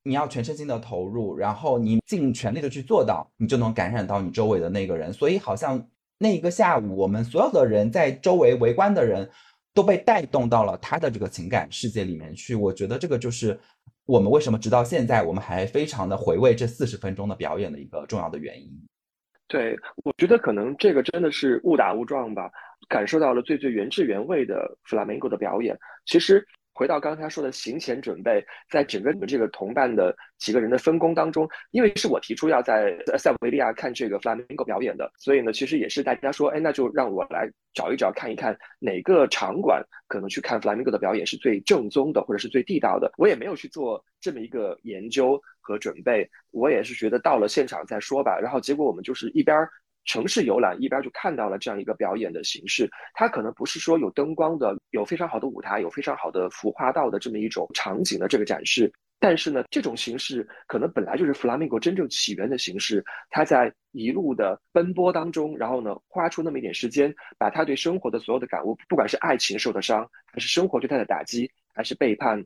[0.02, 5.12] 你要全身心的投入，然后你尽全力的去做到，你就能感染到你周围的那个人。
[5.12, 5.88] 所以好像。
[6.18, 9.28] 那一个下午，我们所有的人在周围围观的人，
[9.74, 12.54] 都被带动到了他的这个情感世界里面去。
[12.54, 13.58] 我觉得这个就是
[14.06, 18.70] 我们为什么直到现在我们还非常的回味这四十分钟的表演的一个重要的原因。
[19.52, 22.50] 对，我觉得可能这个真的是误打误撞吧，
[22.88, 25.78] 感受到了最最原汁原味的 flamenco 的表演。
[26.06, 26.42] 其实。
[26.74, 43.12] 回到刚才说的行前准备，在整个你们这个同伴的几个人的分工当中，因为是我提出要在塞维利亚看这个 flamenco 表演的，所以呢，其实也是大家说，哎，那就让我来找一找，看一看哪个场馆可能去看 flamenco 的表演是最正宗的，或者是最地道的。
[43.18, 48.38] 我也没有去做这么一个研究和准备，我也是觉得到了现场再说吧。
[48.40, 49.56] 然后结果我们就是一边。
[50.04, 63.04] 城市游览一边就看到了这样一个表演的形式，它可能不是说有灯光的、有非常好的舞台、有非常好的服化道的这么一种场景的这个展示，但是呢，这种形式可能本来就是弗拉明戈真正起源的形式。
[63.30, 72.44] 他在一路的奔波当中，然后呢，花出那么一点时间，把他对生活的所有的感悟，不管是爱情受的伤，还是生活对他的打击，还是背叛，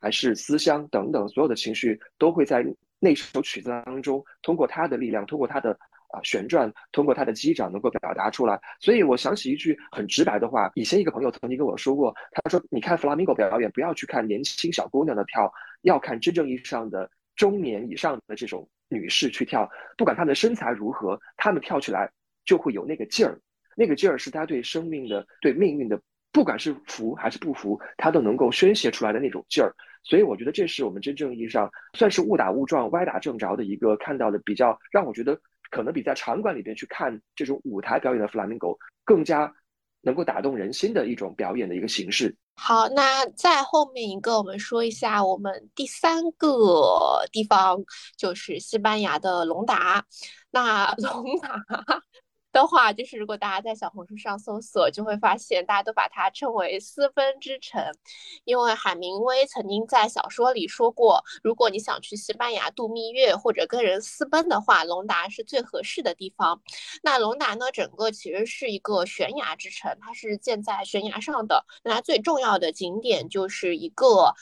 [0.00, 2.66] 还是思乡等等，所有的情绪都会在
[2.98, 5.78] 那首曲子当中，通过他的力量，通过他的。
[6.22, 15.50] 旋转通过他的击掌能够表达出来，所以我想起一句很直白的话，以前一个朋友曾经跟我说过，他说：“你看弗拉明戈表演，不要去看年轻小姑娘的跳，
[15.82, 22.10] 要看真正意义上的中年以上的这种女士去跳，不管她们的身材如何，她们跳起来
[22.44, 23.40] 就会有那个劲儿，
[23.76, 26.00] 那个劲儿是她对生命的、对命运的，
[26.32, 29.74] 不管是服还是不服，她都能够宣泄出来的那种劲儿。
[30.02, 35.38] 所以我觉得这是我们真正意义上算是误打误撞、歪打正着的一个看到的比较让我觉得。”
[35.76, 38.74] 可能比在场馆里边去看这种舞台表演的 flamingo
[39.04, 39.52] 更加
[40.00, 42.34] 能够打动人心的一种表演的一个形式。
[42.54, 47.76] 好，那在后面一个，我们说一下我们第三个地方，
[48.16, 50.02] 就是西班牙的隆达。
[50.50, 51.62] 那隆达。
[52.56, 57.84] 的话，就是如果大家在小红书上搜索，就会发现大家都把它称为私奔之城，
[58.44, 66.62] 因为海明威曾经在小说里说过，如果你想去西班牙度蜜月或者跟人私奔的话，隆达是最合适的地方。
[67.02, 71.66] 那隆达呢，整个其实是一个悬崖之城，它是建在悬崖上的。
[71.84, 74.34] 那它最重要的景点就是一个。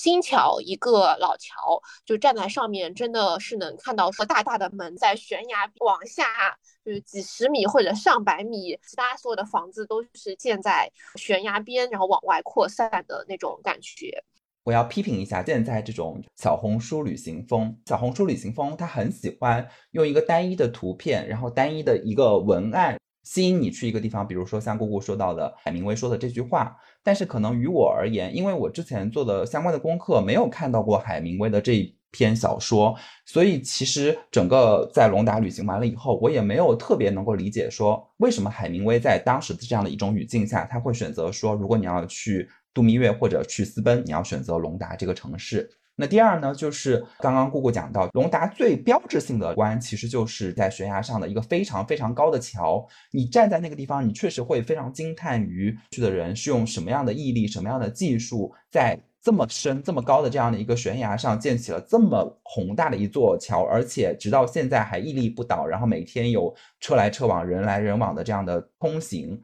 [0.00, 6.24] 新桥一个老桥，就站在上面，真的是能看到说大大的门在悬崖往下，
[6.82, 14.24] 就是几十米或者上百米，其他所有的房子都是建在悬崖边，然后往外扩散的那种感觉。
[14.64, 22.98] 我要批评一下现在这种小红书旅行风，小红书旅行风，他很喜欢用一个单一的图片，然后单一的一个文案。
[23.22, 32.94] 吸引你去一个地方，比如说像姑姑说到的海明威说的这句话，但是可能于我而言，因为我之前做的相关的功课没有看到过海明威的这一篇小说，
[33.24, 45.70] 所以其实整个在龙达旅行完了以后，我也没有特别能够理解说为什么海明威在当时的这样的一种语境下，他会选择说，如果你要去度蜜月或者去私奔，你要选择龙达这个城市。
[46.00, 52.88] 那第二呢，就是刚刚姑姑讲到，隆达最标志性的关，其实就是在悬崖上的一个非常非常高的桥。
[53.10, 69.38] 你站在那个地方，你确实会非常惊叹于去的人是用什么样的毅力、什么样的技术，在这么深、这么高的这样的一个悬崖上建起了这么宏大的一座桥，而且直到现在还屹立不倒，然后每天有车来车往、人来人往的这样的通行。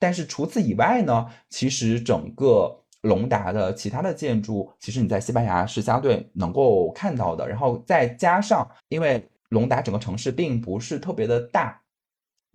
[0.00, 2.80] 但是除此以外呢，其实整个。
[3.02, 7.48] 隆达的其他的建筑，其实你在西班牙是相对能够看到的。
[7.48, 11.82] 然后再加上，因为隆达整个城市并不是特别的大，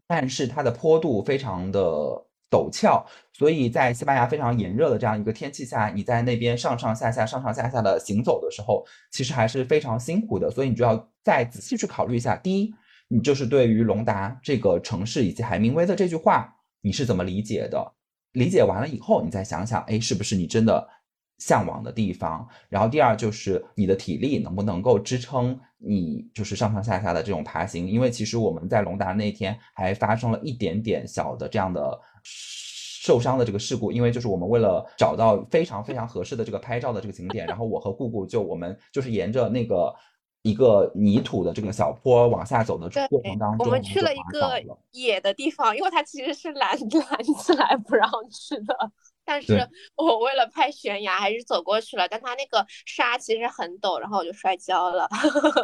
[0.08, 1.80] 但是它的坡度非常的
[2.50, 10.50] 陡峭，所以在西班牙非常炎热的这样一个天气下，你在那边上上下下、上上下下的行走的时候，其实还是非常辛苦的。
[10.50, 12.38] 所以你就要再仔细去考虑一下。
[12.38, 12.74] 第一，
[13.10, 17.94] 你就是对于隆达这个城市以及海明威的这句话，你是怎么理解的？
[18.38, 20.88] 理解完了以后，你再想想，哎，是不是你真的
[21.40, 22.48] 向往的地方？
[22.70, 27.88] 然后第二就是你的体力能不能够支撑你就是上上下下的这种爬行？
[27.88, 39.94] 因为其实我们在龙达那天还发生了一点点小的这样的受伤的这个事故，因为就是我们为了找到非常非常合适的这个拍照的这个景点，然后我和姑姑就我们就是沿着那个。
[40.48, 46.70] 一个泥土的这个小坡往下走的过程当中，我们去了一个野的地方，因为它其实是拦
[47.12, 48.92] 拦起来不让去的。
[49.26, 49.60] 但是
[49.98, 52.08] 我为了拍悬崖，还是走过去了。
[52.08, 55.06] 但它那个沙其实很陡，然后我就摔跤了。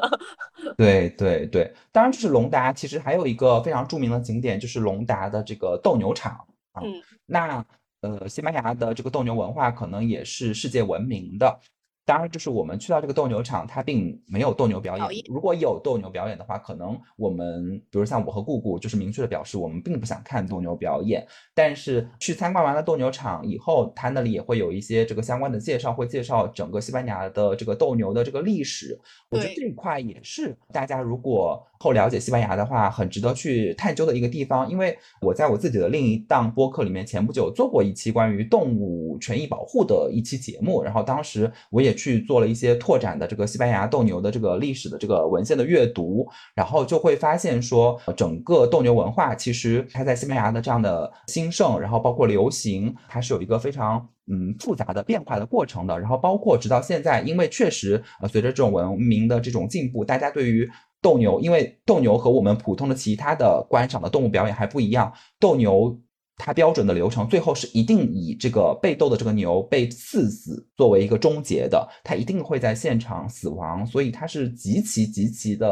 [0.77, 6.33] 对对对，当然就是龙达，其实还有一个非常著名的景点，就是龙达的这个斗牛场
[6.73, 6.83] 啊。
[7.25, 7.65] 那
[8.01, 11.57] 呃，西班牙的这个斗牛文化可能也是世界闻名的。
[12.05, 15.23] 当然，就是我们去到这个斗牛场，它并没有斗牛表演。
[15.29, 21.25] 如果有斗牛表演的话，可能我们，比如像我和姑姑，就是明确的表示我们并不想看斗牛表演。
[21.53, 28.99] 但是去参观完了斗牛场以后，它那里也会有一些这个相关的介绍，会介绍整个西班牙的这个斗牛的这个历史。
[29.29, 34.69] 我觉得这一块也是大家如果后了解西班牙的话，很值得去探究的一个地方。
[34.69, 41.93] 因为我在我自己的另一档播客里面，前不久做过一期关于动物权益保护的一期节目，然后当时我也。
[41.93, 55.97] 去做了一些拓展的这个西班牙斗牛的这个历史的这个文献的阅读，然后就会发现说，整个斗牛文化其实它在西班牙的这样的兴盛，然后包括流行，它是有一个非常嗯复杂的变化的过程的。
[55.99, 60.67] 然后包括直到现在，因为确实呃随着这种文明的这种进步，大家对于
[61.03, 65.99] 斗牛，因为斗牛和我们普通的其他的观赏的动物表演还不一样，斗牛。
[66.35, 75.71] 它标准的流程，最后是一定以这个被斗的这个牛被刺死作为一个终结的，它一定会在现场死亡，所以它是极其极其的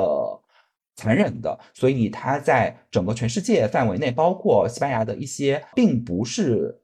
[0.95, 6.80] 残忍的，所以它在整个全世界范围内，包括西班牙的一些，并不是。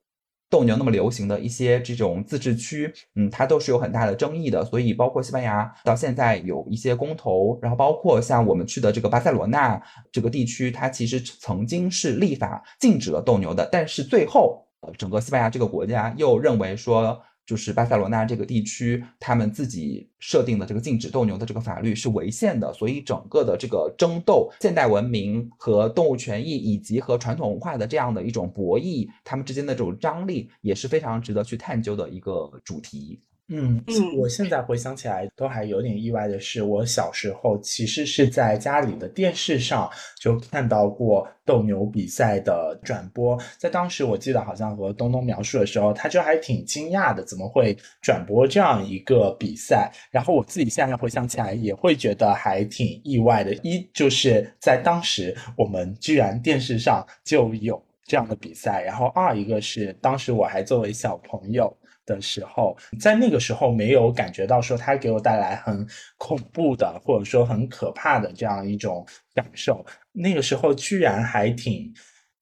[0.50, 4.64] 斗牛那么流行的一些这种自治区，嗯，它都是有很大的争议的。
[4.66, 9.82] 所以，包括西班牙到现在有一些公投，然后包括像我们去的这个巴塞罗那
[10.12, 17.22] 这个地区，它其实曾经是立法禁止了斗牛的，但是最后，呃，整个西班牙这个国家又认为说。
[17.48, 33.22] 就是巴塞罗那这个地区，他们自己设定的这个禁止斗牛的这个法律是违宪的，所以整个的这个争斗、现代文明和动物权益，以及和传统文化的这样的一种博弈，他们之间的这种张力也是非常值得去探究的一个主题。
[33.50, 33.82] 嗯，
[34.18, 39.90] 我现在回想起来都还有点意外的是，我小时候其实是在家里的电视上
[40.20, 43.40] 就看到过斗牛比赛的转播。
[43.58, 49.90] 在当时，我记得好像和东东描述的时候，他就还挺惊讶的，怎么会转播这样一个比赛？
[50.12, 53.54] 然后我自己现在回想起来，也会觉得还挺意外的。
[53.64, 61.74] 一就是在当时，我们居然电视上就有这样的比赛；然后二一个是当时我还作为小朋友。
[62.08, 65.88] 的时候，在那个时候没有感觉到说它给我带来很
[66.18, 69.06] 恐怖的，或者说很可怕的这样一种
[69.36, 69.86] 感受。
[70.12, 71.94] 那个时候居然还挺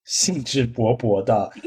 [0.05, 1.51] 兴致勃勃的。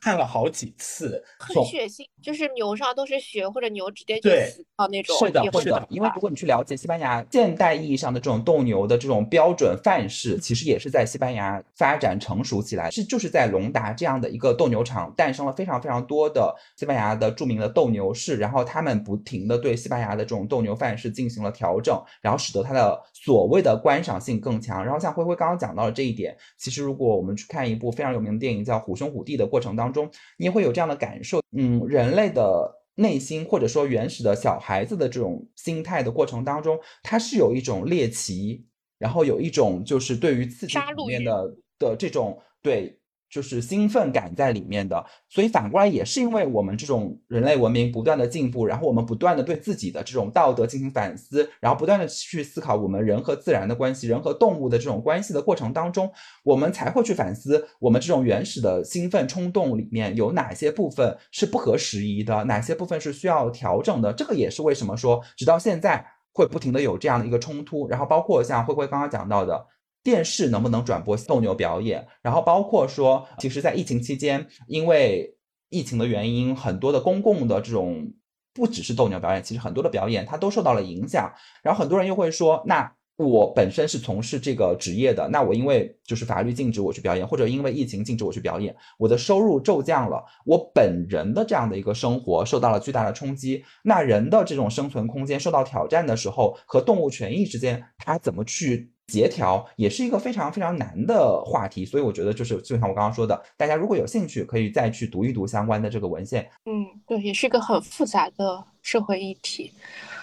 [0.00, 5.16] 看了好几次，很血腥，就是牛上都是血，或者牛直接就死掉那种。
[5.16, 5.86] 是的，是的。
[5.90, 24.84] 因为如果你去了解西班牙现代意义上的这种斗牛的这种标准范式，其实也是在西班牙发展成熟起来，是就是在隆达这样的一个斗牛场诞生了非常非常多的西班牙的著名的斗牛士，然后他们不停的对西班牙的这种斗牛范式进行了调整，然后使得它的所谓的观赏性更强。
[24.84, 30.08] 然后像灰灰刚刚讲到了这一点，其实如果我们去看一部非常有名的电影叫《虎兄虎弟》的过程当中。
[30.36, 38.64] 你也会有这样的感受，嗯，人类的内心或者说原始的小孩子的这种心态的过程当中，它是有一种猎奇，
[38.98, 42.98] 然后有一种就是对于刺激里面的的这种对。
[43.32, 56.12] 就是兴奋感在里面的，所以反过来也是因为我们这种人类文明不断的进步，然后我们不断的对自己的这种道德进行反思，然后不断的去思考我们人和自然的关系，人和动物的这种关系的过程当中，
[56.44, 64.12] 我们才会去反思我们这种原始的兴奋冲动里面有哪些部分是不合时宜的，哪些部分是需要调整的。
[64.12, 66.04] 这个也是为什么说直到现在
[66.34, 69.66] 会不停的有这样的一个冲突，然后包括像灰灰刚刚讲到的。
[70.02, 72.06] 电视能不能转播斗牛表演？
[72.22, 75.36] 然后包括说，其实，在疫情期间，因为
[75.68, 78.12] 疫情的原因，很多的公共的这种
[78.52, 81.32] 不只是斗牛表演，其实很多的表演它都受到了影响。
[81.62, 82.92] 然后很多人又会说，那。
[83.18, 93.62] 我本身是从事这个职业的，那我因为就是法律禁止我去表演，或者因为疫情禁止我去表演，我的收入骤降了，我本人的这样的一个生活受到了巨大的冲击。
[93.84, 101.84] 那人的这种生存空间受到挑战的时候，和动物权益之间，它怎么去协调，也是一个非常非常难的话题。
[101.84, 106.50] 所以我觉得，就是就像我刚刚说的，大家如果有兴趣，可以再去读一读相关的这个文献。
[106.64, 109.70] 嗯，对，也是一个很复杂的社会议题。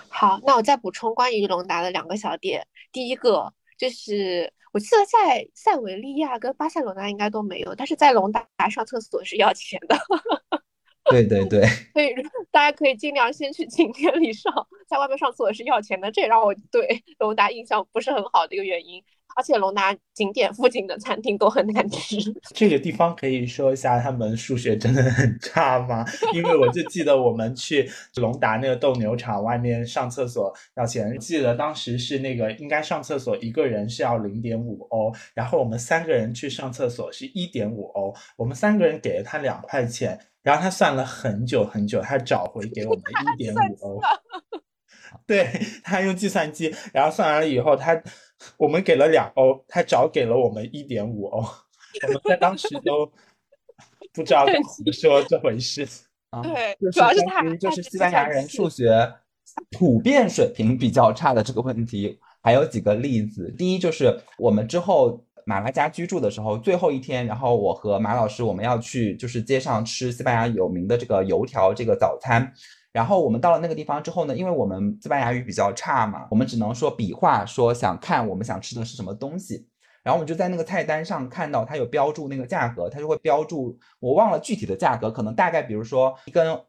[0.08, 2.66] 好，那我再补充关于隆达的两个小点。
[2.92, 9.96] 第一个就是，我记得在塞维利亚跟巴塞罗那应该都没有，但是在隆达上厕所是要钱的。
[11.10, 11.62] 对 对对，
[11.94, 12.14] 所以
[12.52, 14.54] 大家可以尽量先去景点里上，
[14.88, 19.04] 在外面上厕所是要钱的，这也让我对龙达印象不是很好的一个原因。
[19.36, 22.18] 而且龙达景点附近的餐厅都很难吃。
[22.54, 26.04] 这个地方可以说一下，他们数学真的很差吗？
[26.34, 43.04] 因为我就记得我们去龙达那个斗牛场外面上厕所要钱，记得当时是那个应该上厕所一个人是要零点五欧，然后我们三个人去上厕所是一点五欧，我们三个人给了他两块钱，然后他算了很久很久，他找回给我们
[43.38, 44.02] 一点五欧。
[45.26, 45.48] 对
[45.84, 48.00] 他用计算机，然后算完了以后，他
[48.58, 53.12] 我们给了两欧，他找给了我们一点五欧，我们在当时都
[54.14, 54.54] 不知道怎
[54.86, 55.88] 么说这回事。
[56.44, 59.12] 对，主要是他就是西班牙人数学
[59.72, 63.52] 普遍水平比较差的这个问题，还有几个例子。
[63.58, 72.54] 第一就是我们之后马拉加居住的时候，最后一天，然后我和马老师我们要去就是街上吃西班牙有名的这个油条这个早餐。
[72.92, 79.68] 然后我们到了那个地方之后呢，因为我们西班牙语比较差嘛，我们只能说比划，说想看我们想吃的是什么东西。
[80.04, 86.60] 然后我们就在那个菜单上看到它有标注那个价格，它就会标注我忘了具体的价格，可能大概比如说一根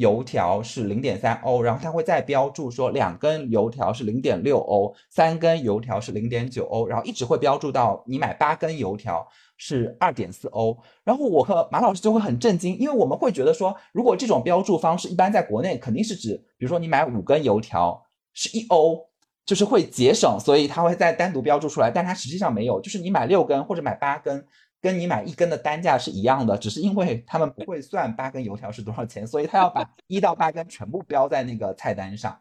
[0.00, 9.26] 油条是零点三欧，然后它会再标注说两根油条是零点六欧，三根油条是零点九欧，然后一直会标注到你买八根油条。
[9.62, 10.74] 是二点四欧，
[11.04, 18.98] 然后我和马老师就会很震惊，因为我们会觉得说，如果这种标注方式一般在国内肯定是指，比如说你买五根油条是一欧，
[19.44, 24.42] 就是会节省，所以它会再单独标注出来，但它实际上没有，就是你买六根或者买八根，
[24.80, 32.40] 跟你买一根的单价是一样的，只是因为他们不会算八根油条是多少钱，所以他要把一到八根全部标在那个菜单上。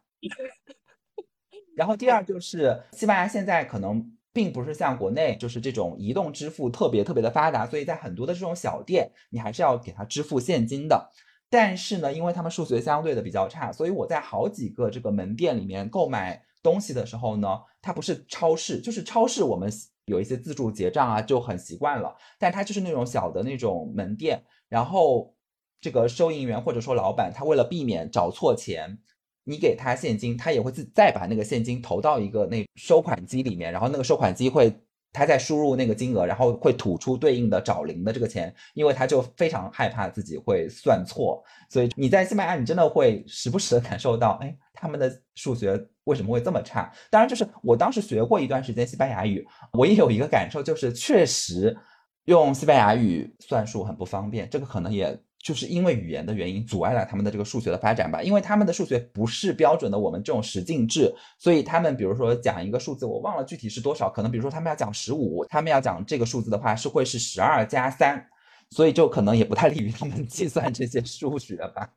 [1.75, 4.15] 然后第二就是西班牙现在可能。
[4.31, 11.09] 并不是像国内就是这种移动支付特别特别的发达，所以在很多的这种小店，你还是要给他支付现金的。
[11.49, 19.67] 但是呢，因为他们数学相对的比较差，所以我在好几个这个门店里面购买东西的时候呢，它不是超市，就是超市我们
[20.09, 22.13] 有一些自助结账啊，就很习惯了。
[22.37, 25.33] 但它就是那种小的那种门店，然后
[25.79, 28.97] 这个收银员或者说老板，他为了避免找错钱。
[29.45, 34.71] 你给他现金，他也会自再把那个现金投到一个那收款机里面，然后那个收款机会
[35.11, 46.91] 他在输入那个金额，然后会吐出对应的找零的这个钱，因为他就非常害怕自己会算错，所以你在西班牙，你真的会时不时的感受到，哎，他们的数学为什么会这么差？
[47.09, 51.77] 当然，就是我当时学过一段时间西班牙语，我也有一个感受，就是确实
[52.25, 55.19] 用西班牙语算数很不方便，这个可能也。
[55.41, 68.27] 就是因为语言的原因阻碍了他们的这个数学的发展吧，因为他们的数学不是标准的我们这种十进制，所以他们比如说讲一个数字，我忘了具体是多少，可能比如说他们要讲十五，他们要讲这个数字的话是会是十二加三，
[68.71, 71.89] 所以就可能也不太利于他们计算这些数学吧。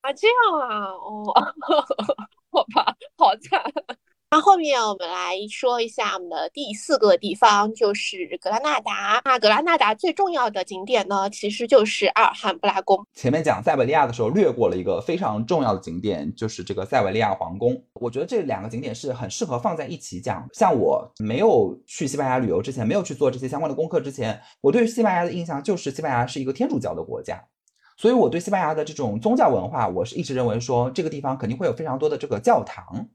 [0.00, 1.34] 啊，这样啊，哦，
[2.50, 3.60] 好吧，好惨。
[4.28, 9.22] 那后面我们来说一下我们的第四个地方，就是格拉纳达。
[9.24, 13.06] 那格拉纳达最重要的景点呢，其实就是阿尔汉布拉宫。
[13.14, 17.80] 前面讲塞维利亚的时候略过了一个非常重要的景点，就是这个塞维利亚皇宫。
[17.94, 20.44] 我觉得这两个景点是很适合放在一起讲。
[20.52, 27.40] 像我没有去西班牙旅游之前，没有去做这些相关的功课之前，我对西班牙的印象就是西班牙是一个天主教的国家，
[27.96, 33.06] 所以我对西班牙的这种宗教文化，我是一直认为说这个地方肯定会有非常多的这个教堂。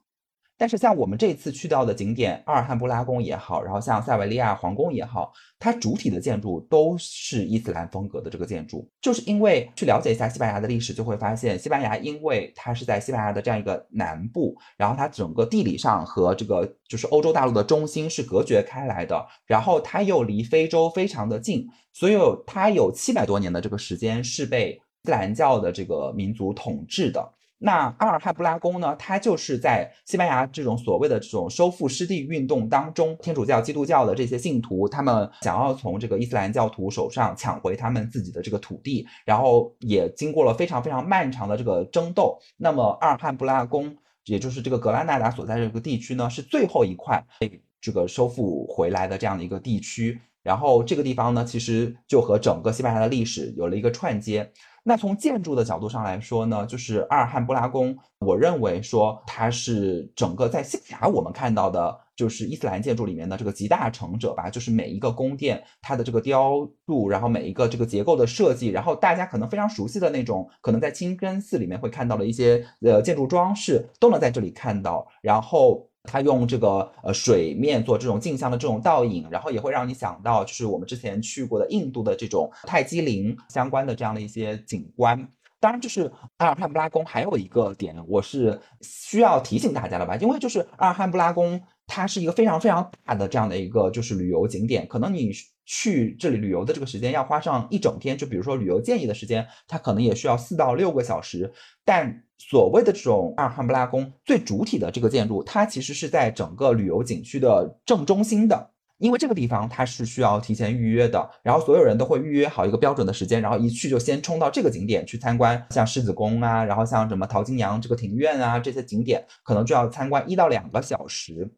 [0.62, 22.14] 但是像我们这次去到的景点阿尔汉布拉宫也好，然后像塞维利亚皇宫也好，它主体的建筑都是伊斯兰风格的这个建筑，就是因为去了解一下西班牙的历史，就会发现西班牙因为它是在西班牙的这样一个南部，然后它整个地理上和这个就是欧洲大陆的中心是隔绝开来的，然后它又离非洲非常的近，所以
[22.46, 27.34] 它有七百多年的这个时间是被伊斯兰教的这个民族统治的。
[27.64, 28.96] 那阿尔汉布拉宫呢？
[28.98, 42.36] 它就是在西班牙这种所谓的这种收复失地运动当中，天主教、基督教的这些信徒，他们想要从这个伊斯兰教徒手上抢回他们自己的这个土地，然后也经过了非常非常漫长的这个争斗。
[42.58, 43.96] 那么阿尔汉布拉宫，
[44.26, 50.20] 也就是这个格拉纳达所在这个地区呢，是最后一块被这个收复回来的这样的一个地区。
[50.42, 54.52] 然后这个地方呢，其实就和整个西班牙的历史有了一个串接。
[54.84, 64.50] 那从建筑的角度上来说呢，就是阿尔汉布拉宫，我认为说它是整个在西班牙我们看到的，就是伊斯兰建筑里面的这个集大成者吧。
[64.50, 75.08] 就是每一个宫殿它的这个雕塑，然后每一个这个结构的设计，然后大家可能非常熟悉的那种，可能在清真寺里面会看到的一些呃建筑装饰，都能在这里看到。
[75.22, 75.91] 然后。
[76.04, 85.28] 它用这个呃水面做这种镜像的这种倒影，然后也会让你想到，就是我们之前去过的印度的这种泰姬陵相关的这样的一些景观。
[85.60, 95.32] 当然，就是阿尔汉布拉宫还有一个点，我是需要提醒大家的吧，因为就是阿尔汉布拉宫，它是一个非常非常大的这样的一个就是旅游景点，可能你
[95.66, 101.52] 去这里旅游的这个时间要花上一整天，就比如说旅游建议的时间，它可能也需要四到六个小时。
[101.86, 108.70] 但所谓的这种阿尔汉布拉宫最主体的这个建筑，它其实是在整个旅游景区的正中心的。
[108.98, 121.50] 因为这个地方它是需要提前预约的，然后所有人都会预约好一个标准的时间，然后一去就先冲到这个景点去参观，像狮子宫啊，然后像什么淘金娘这个庭院啊，这些景点可能就要参观一到两个小时。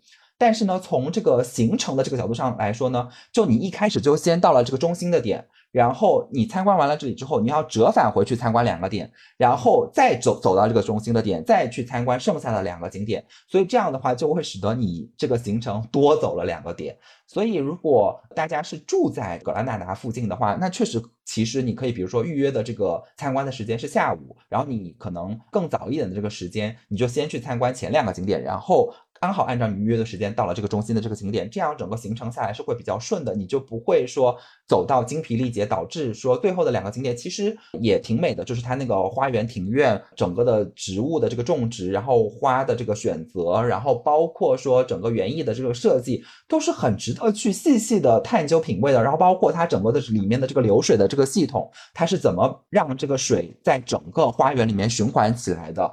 [0.43, 5.47] 但是呢，从这个行程的这个角度上来说呢，就你一开始就先到了这个中心的点。
[5.71, 13.25] 然后你参观完了这里之后，你要折返回去参观两个点，然后再走走到这个中心的点，再去参观剩下的两个景点。
[13.47, 16.95] 所以这样的话就会使得你这个行程多走了两个点。
[17.25, 28.93] 所以如果大家是住在格拉纳达附近的话，那确实其实你可以，比如说预约的这个参观的时间是下午，然后你可能更早一点的这个时间，你就先去参观前两个景点，然后。
[29.23, 49.01] 刚好按照你预约的时间到了这个中心的这个景点，这样整个行程下来是会比较顺的，你就不会说走到精疲力竭，导致说最后的两个景点其实也挺美的，就是它那个花园庭院，整个的植物的这个种植，然后花的这个选择，然后包括说整个园艺的这个设计，都是很值得去细细的探究品味的。
[49.01, 55.89] 然后包括它整个的里面的这个流水的这个系统，它是怎么让这个水在整个花园里面循环起来的。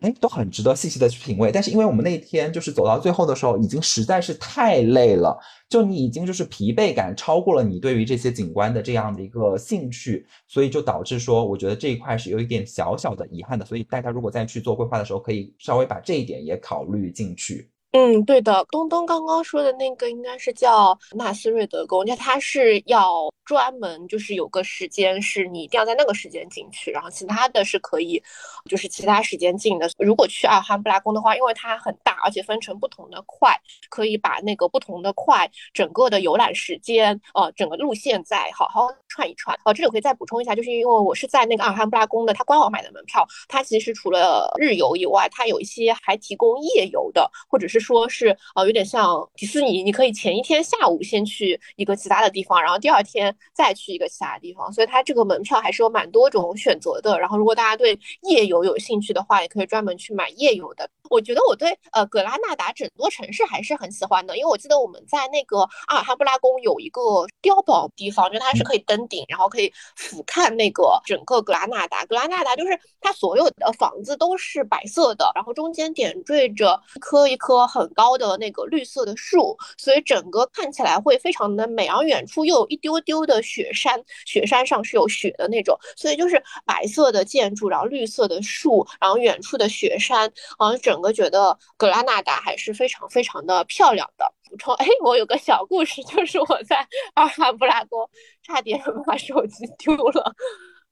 [0.00, 1.50] 哎，都很值得细细的去品味。
[1.50, 5.36] 但是因为我们那天就是走到最后的时候，已经实在是太累了，
[5.68, 13.66] 就你已经就是疲惫感超过了你对于这些景观的这样的一个兴趣，所以就导致说，我觉得这一块是有一点小小的遗憾的。
[13.66, 17.68] 所以大家如果再去做规划的时候，可以稍微把这一点也考虑进去。
[17.98, 28.22] 嗯，对的，东东刚刚说的那个应该是叫纳斯瑞德宫，就它是要专门就是有个时间是你一定要在那个时间进去，然后其他的是可以
[28.70, 29.90] 就是其他时间进的。
[29.98, 33.52] 如果去阿尔汉布拉宫的话，因为它很大，而且分成不同的块，
[33.90, 39.58] 可以把那个不同的块整个的游览时间，呃，整个路线再好好串一串。
[39.64, 47.87] 哦，这里可以再补充一下，就是因为我是在那个阿尔汉布拉宫的它官网买的门票，它其实除了日游以外，它有一些还提供夜游的，或者是。
[47.88, 57.18] 说是呃有点像迪士尼，你可以前一天下午先去一个其他的地方，然后第二天再去一个其他的地方，所以它这个门票还是有蛮多种选择的。
[57.18, 60.88] 然后如果大家对夜游有兴趣的话，也可以专门去买夜游的。
[61.10, 67.00] 我觉得我对呃格拉纳达整座城市还是很喜欢的，因为我记得我们在那个阿尔哈布拉宫有一个
[67.40, 72.04] 碉堡地方，就它是可以登顶，然后可以俯瞰那个整个格拉纳达。
[72.04, 81.86] 格拉纳达就是它所有的房子都是白色的，然后中间点缀着一颗一棵很高的那个绿色的树，所以整个看起来会非常的美。
[81.86, 90.98] 然后远处又有一丢丢的雪山，雪山上是有雪的那种，所以就是白色的建筑，然后绿色的树，然后远处的雪山，好像整。
[90.98, 94.26] 个觉得格拉纳达还是非常非常的漂亮的。
[94.50, 98.10] 补充，哎，我有个小故事，就是我在阿尔汉布拉宫
[98.42, 100.34] 差点把手机丢了，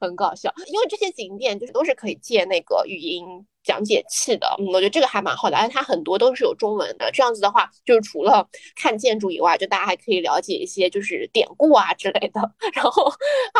[0.00, 0.52] 很搞笑。
[0.66, 3.24] 因为这些景点就是都是可以借那个语音。
[3.66, 7.10] 讲解器的，嗯，我觉得这个还蛮好的，而且它很多都是有中文的。
[7.10, 12.40] 这样子的话，就是除了看建筑以外，就大家还可以了解一些就是典故啊之类的。
[12.72, 13.12] 然后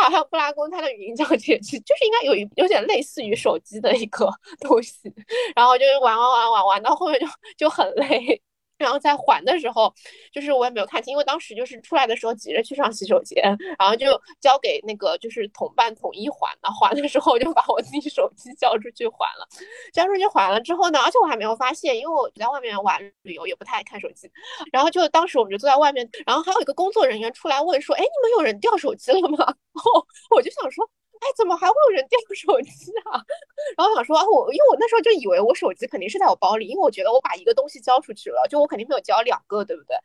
[0.09, 4.31] 还有布拉宫，它的语音讲解器就是应该有一有点类似于手机的一个
[4.65, 5.13] 东西。
[5.53, 7.27] 然后就是玩玩玩玩玩到后面就
[7.57, 8.41] 就很累。
[8.77, 9.93] 然后在还的时候，
[10.31, 13.43] 就是我也没有看清，因为当时就是出来的时候急着去上洗手间，
[13.79, 16.69] 然后就交给那个就是同伴统一还了。
[16.71, 19.47] 还的时候我就把我自己手机交出去还了，
[19.93, 24.29] 交出去还了之后呢，而且我还没有发现，因为我在外面玩旅游也不太爱看手机。
[24.71, 29.37] 然后就当时我们就坐在外面，然后还有一个工作人员出来问说：“哎，你们有人掉手机了吗？”
[29.73, 30.05] 然后
[30.35, 30.87] 我就想说。
[31.19, 33.21] 哎，怎么还会有人掉手机啊？
[33.77, 39.95] 然后想说啊，我因为我那时候就以为我手机肯定是在我包里，因为我觉得我把一个东西交出去了，就我肯定没有交两个，对不对？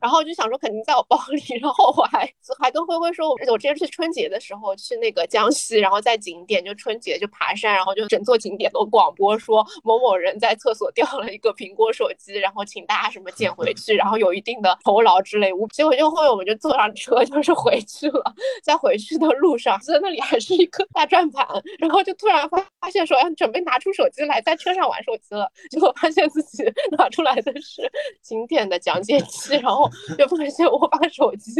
[0.00, 2.28] 然后就想说肯定在我包里， 然后我还
[2.58, 15.50] 还跟灰灰说，我我之前去春节的时候去那个江西，然后在景点就春节就爬山，然后就整座景点都广播说某某人在厕所掉了一个苹果手机，然后请大家什么 捡回去，然后有一定的酬劳之类。
[15.72, 21.46] 结果就后面我们就坐上车就 是回去了，在回去的路上在那里还是一个大转盘，
[21.78, 26.64] 然后就突然发发现说要准备拿出手机来在车上玩手机了，结果发现自己
[26.98, 27.90] 拿出来的是
[28.22, 29.85] 景点的讲解器，然后。
[29.90, 31.52] 后就发现我把手机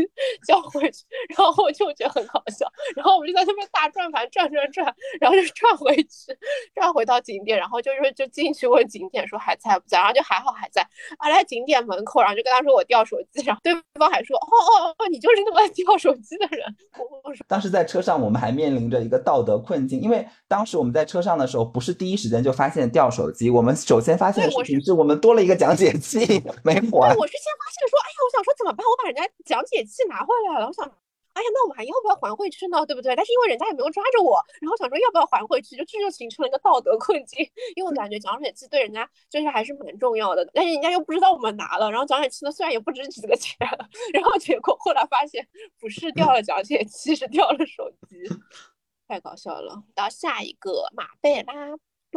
[0.46, 1.04] 交回去，
[1.36, 6.36] 然后我就觉得很搞笑，然后我们就在那边大转盘转转转，然后就转回去，
[6.74, 10.82] 转回到景点，然后就是就进去问景点说还在不在，然后就还好还在，
[11.18, 16.64] 啊来景点门口，然后就跟他说我掉手机，然后对方还说哦哦哦，你就是那个掉手机的人。
[17.24, 26.18] 我说当时在车上我们还面临着一个道德困境，因为当时我们在车上的时候不是第一时间就发现掉手机，我们首先发现的事情是我们多了一个讲解器
[26.62, 27.14] 没还。
[27.16, 28.86] 我是先发现说，哎呀，我想说怎么办？
[28.86, 30.84] 我把人家讲解器拿回来了，我想，
[31.32, 32.84] 哎呀，那我们还要不要还回去呢？
[32.86, 33.14] 对不对？
[33.14, 37.40] 但是因为人家也没有抓着我，然后想说要不要还回去，就这就形成了一个道德困境。
[37.76, 43.56] 因为我感觉讲解器对人家就是还是蛮重要的，但是人家又不知道我们拿了，然后讲解器呢虽然也不值几个钱，
[44.14, 45.46] 然后结果后来发现
[45.78, 48.16] 不是掉了讲解器，是掉了手机，
[49.06, 49.82] 太搞笑了。
[49.94, 51.54] 到下一个马贝拉。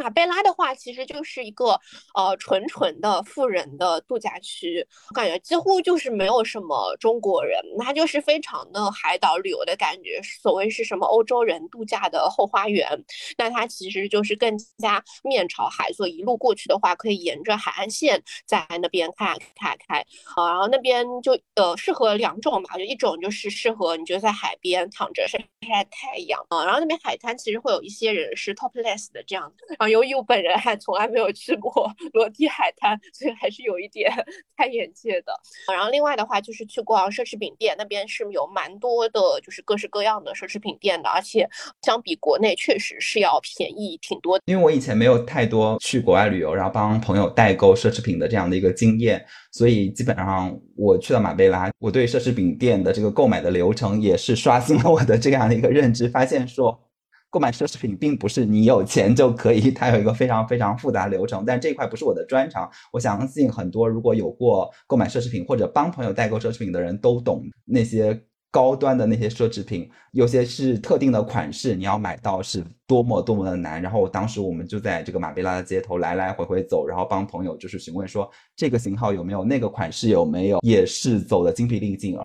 [0.00, 1.78] 马贝拉的话，其实就是一个
[2.14, 10.18] 呃纯纯的富人的度假区，感觉几乎就是没有什么中国人，它就是非常的海岛旅游的感觉。
[10.42, 12.88] 所谓是什么欧洲人度假的后花园，
[13.36, 20.00] 那它其实就是更加面朝海，所以一路过去的话，可以沿着海岸线在那边看看开
[20.34, 20.50] 啊。
[20.50, 25.38] 然后那边就呃适合两种吧，就一种就是适合你就在海边躺着晒
[25.68, 26.64] 晒太阳啊。
[26.64, 29.89] 然后那边海滩其实会有一些人是 topless 的这样子啊。
[29.90, 34.10] 由于我本人还从来没有去过 裸体海滩，所以还是有一点
[34.56, 35.32] 开眼界的。
[35.72, 41.48] 然后另外的话就是去逛奢侈品店，那边是有蛮多的，就是各式各样的奢侈品店的，而且
[41.82, 44.40] 相比国内确实是要便宜挺多。
[44.46, 56.89] 因为我以前没有太多去国外旅游，然后帮朋友代购奢侈品的这样的一个经验，所以基本上我去了马贝拉，我对奢侈品店的这个购买的流程也是刷新了我的这样的一个认知，发现说。
[57.30, 61.44] 购买奢侈品并不是你有钱就可以，它有一个非常非常复杂流程。
[61.46, 68.20] 但这块不是我的专长，我相信很多如果有过购买奢侈品或者帮朋友代购奢侈品的人都懂那些
[68.50, 73.80] 高端的那些奢侈品，有些是特定的款式，你要买到是多么多么的难。
[73.80, 82.22] 然后当时我们就在这个马贝拉的街头来来回回走，然后帮朋友就是询问说这个型号有没有，那个款式有没有，也是走的精疲力尽啊。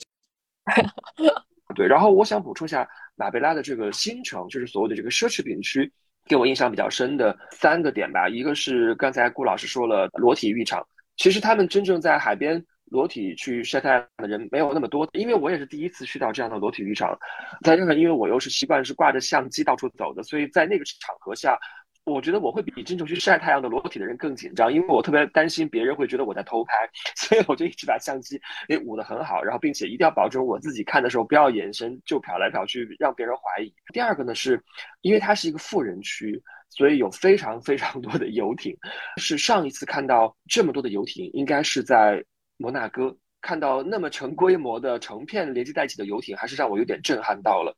[1.75, 5.91] 对，然后我想补充一下马贝拉的这个新城，就是所谓的这个奢侈品区，
[6.25, 8.27] 给我印象比较深的三个点吧。
[8.27, 10.83] 一个是刚才顾老师说了裸体浴场，
[11.17, 17.15] 其实他们真正在海边裸体去晒太阳的人没有那么多，因为我也是第一次去到这样的裸体浴场。
[17.63, 21.59] 再加上因为我又是习惯是挂着相机到处走的，所以在那个场合下。
[22.05, 26.73] 我觉得我会比真正去晒太阳的裸体的人更紧张，因为我特别担心别人会觉得我在偷拍，
[27.17, 33.73] 所以我就一直把相机给捂得很好，然后并且一定要保证我自己看的时候不要眼神就瞟来瞟去，让别人怀疑。
[33.91, 34.61] 第二个呢，是
[35.01, 36.39] 因为它是一个富人区，
[36.69, 38.77] 所以有非常非常多的游艇。
[39.17, 42.23] 是上一次看到这么多的游艇，应该是在
[42.57, 47.75] 摩纳哥看到那么成规模的成片连接在一起的游艇，还是让我有点震撼到了。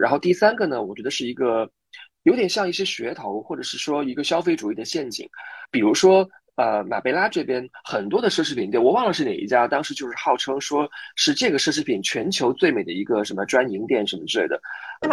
[0.00, 1.70] 然后第三个呢，我觉得是一个。
[2.28, 5.26] 有点像一些噱头，或者是说一个消费主义的陷阱，
[5.70, 14.60] 比如说，呃，马贝拉这边很多的奢侈品店，我忘了是哪一家，当时就是号称说是这个奢侈品全球最美的一个什么专营店什么之类的，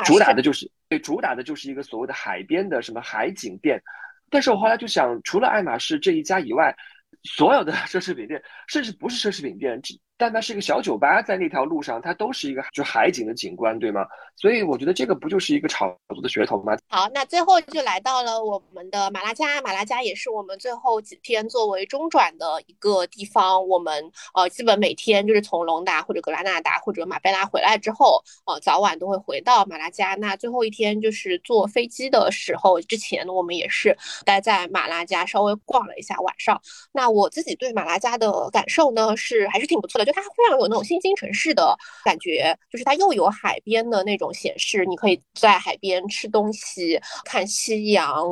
[0.04, 3.82] 主打的就是对，主打的就是一个所谓的海边的什么海景店，
[4.30, 6.76] 但是我后来就想，除了爱马仕这一家以外，
[7.24, 9.82] 所有的 奢侈品店，甚至不是奢侈品店。
[10.18, 14.06] 但它是一个小酒吧，在那条路上，它都是一个就海景的景观，对吗？
[14.38, 16.78] 所以我觉得这个不就是一个炒作的噱头吗？
[16.88, 23.68] 好，那最后就来到了我们的马拉加，马拉加也是我们最后几天作为中转的一个地方。
[23.68, 30.16] 我们呃，基本每天就是从隆达或者格拉纳达或者马贝拉回来之后，呃，早晚都会回到马拉加。
[30.16, 36.62] 那最后一天就是坐飞机的时候，之前我们也是待在马拉加稍微逛了一下晚上。
[36.94, 40.05] 那我自己对马拉加的感受呢，是还是挺不错的。
[40.06, 48.24] 就它非常有那种新兴城市的感觉，就是它又有海边的那种显示，你可以在海边吃东西、看夕阳，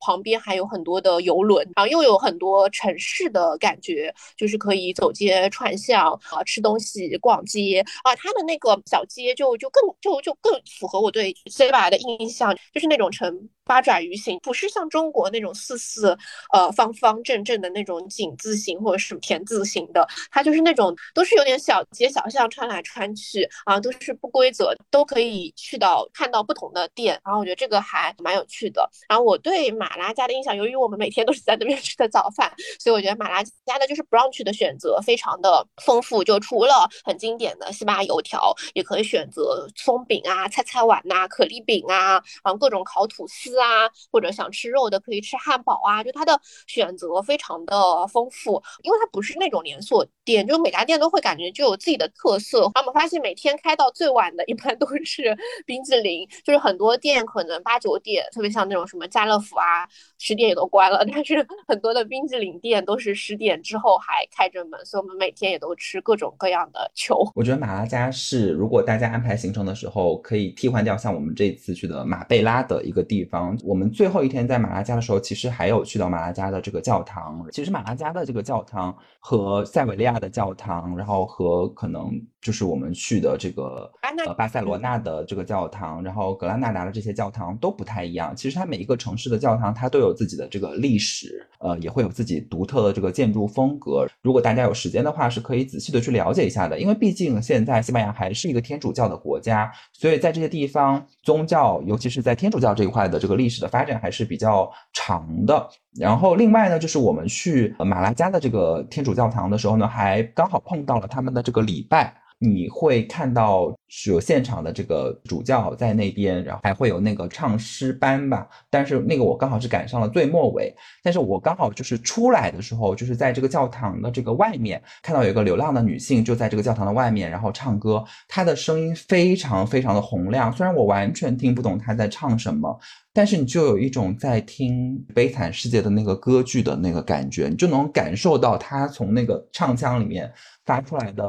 [0.00, 8.14] 旁边还有很多的游轮，然后又有很多城市的感觉，就是可以走街串巷啊，吃东西、逛街啊。
[8.16, 16.16] 它的那个小街就就更就就更符合我对 C 巴的印象，就是那种城八爪鱼形，不是像中国那种四四
[16.52, 20.94] 呃方方正正的那种井字形或者是田字形的，它就是那种。
[21.12, 28.88] 都是有点小街小巷穿来穿去啊，都是不规则，都可以去到看到不同的店，然后我觉得这个还蛮有趣的。
[29.08, 52.70] 然后我对马拉加的印象，由于我们每天都是在那边吃的早饭，所以我觉得马拉加的就是 brunch 的选择非常的丰富，就除了很经典的西班牙油条，也可以选择松饼啊、菜菜碗呐、可丽饼啊，然后各种烤吐司啊，或者想吃肉的可以吃汉堡啊，就它的选择非常的丰富，因为它不是那种连锁店，就每家店都会感觉就有自己的特色。
[52.74, 55.36] 我们发现每天开到最晚的一般都是
[55.66, 59.86] 冰激凌，就是很多店可能八九点，特别像那种什么家乐福啊，
[60.18, 67.22] 十点也都关了，但是很多的冰激凌店都是十点之后还开着门，所以我们每天也都吃各种各样的球。
[67.34, 73.43] 我觉得马拉加是，如果大家安排行程的时候，可以替换掉像我们这次去的马贝拉的一个地方。
[73.64, 77.44] 我们最后一天在马拉加的时候，其实还有去到马拉加的这个教堂。
[77.50, 82.10] 其实马拉加的这个教堂和塞维利亚的教堂，然后和可能
[82.44, 83.90] 就是我们去的这个
[84.26, 88.36] 呃巴塞罗那的这个教堂，然后格拉纳达的这些教堂都不太一样。
[88.36, 94.06] 其实它每一个城市的教堂，它都有自己的这个历史，呃，也会有自己独特的这个建筑风格。
[94.20, 96.78] 如果大家有时间的话，是可以仔细的去了解一下的。
[96.78, 105.66] 因为毕竟现在西班牙还是一个天主教的国家，所以在这些地方，宗教尤其是在天主教这一块的这个历史的发展还是比较长的。
[105.98, 112.14] 然后另外呢，就是我们去马拉加的这个天主教堂的时候呢，还刚好碰到了他们的这个礼拜。
[112.40, 118.46] 你会看到是有现场的这个主教在那边，然后还会有那个唱诗班吧。
[118.68, 130.52] 但是那个我刚好是赶上了最末尾，但是我刚好就是出来的时候，就是在这个教堂的这个外面看到有一个流浪的女性就在这个教堂的外面，然后唱歌，她的声音非常非常的洪亮。
[130.52, 132.78] 虽然我完全听不懂她在唱什么，
[133.14, 140.30] 但是你就有一种在听《悲惨世界》的那个歌剧的那个感觉，你就能感受到他从那个唱腔里面
[140.66, 141.24] 发出来的。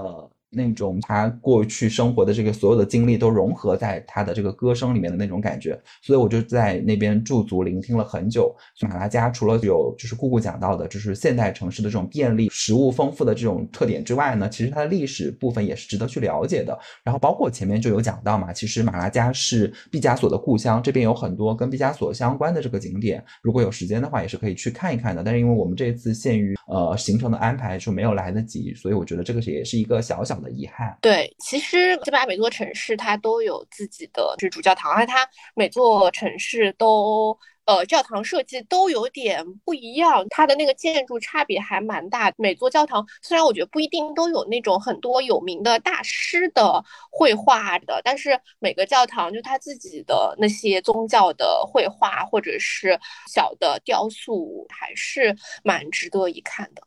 [0.56, 8.56] 那种他过去生活的这个所有的经历都融合在他的这个歌声里面的那种感觉，所以我就在那边驻足聆听了很久。
[8.82, 16.78] 马拉加除了有就是姑姑讲到的，就是现代城市的这种便利、食物丰富的这种特点之外呢，其实它的历史部分也是值得去了解的。
[17.04, 25.22] 然后包括前面就有讲到嘛，其实马拉加是毕加索的故乡，这边有很多跟毕加索相关的这个景点，如果有时间的话也是可以去看一看的。
[25.24, 30.45] 但是因为我们这次限于呃行程的安排就没有来得及，所以我觉得这个也是一个小小的。
[30.46, 30.98] 的遗憾。
[31.02, 42.32] 对，其实西班牙每座城市它都有自己的就是主教堂，而且它每座城市都呃教堂设计都有点不一样，它的那个建筑差别还蛮大。
[42.38, 56.84] 每座教堂虽然我觉得不一定都有那种很多有名的大师的绘画的，但是每个教堂就它自己的那些宗教的绘画或者是小的雕塑，还是蛮值得一看的。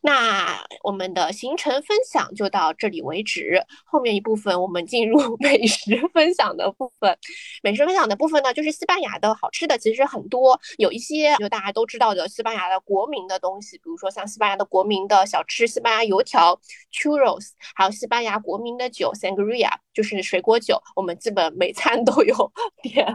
[0.00, 7.16] 那我们的行程分享就到这里为止，后面一部分我们进入 美食分享的部分。
[7.62, 16.58] 美食分享的部分呢，就是西班牙的好吃的其实很多，有一些就大家都知道的西班牙的国民的东西，比如说像西班牙的国民的小吃西班牙油条
[16.92, 23.06] （churros），还有西班牙国民的酒 （sangria），就是水果酒，我们基本每餐都有 点。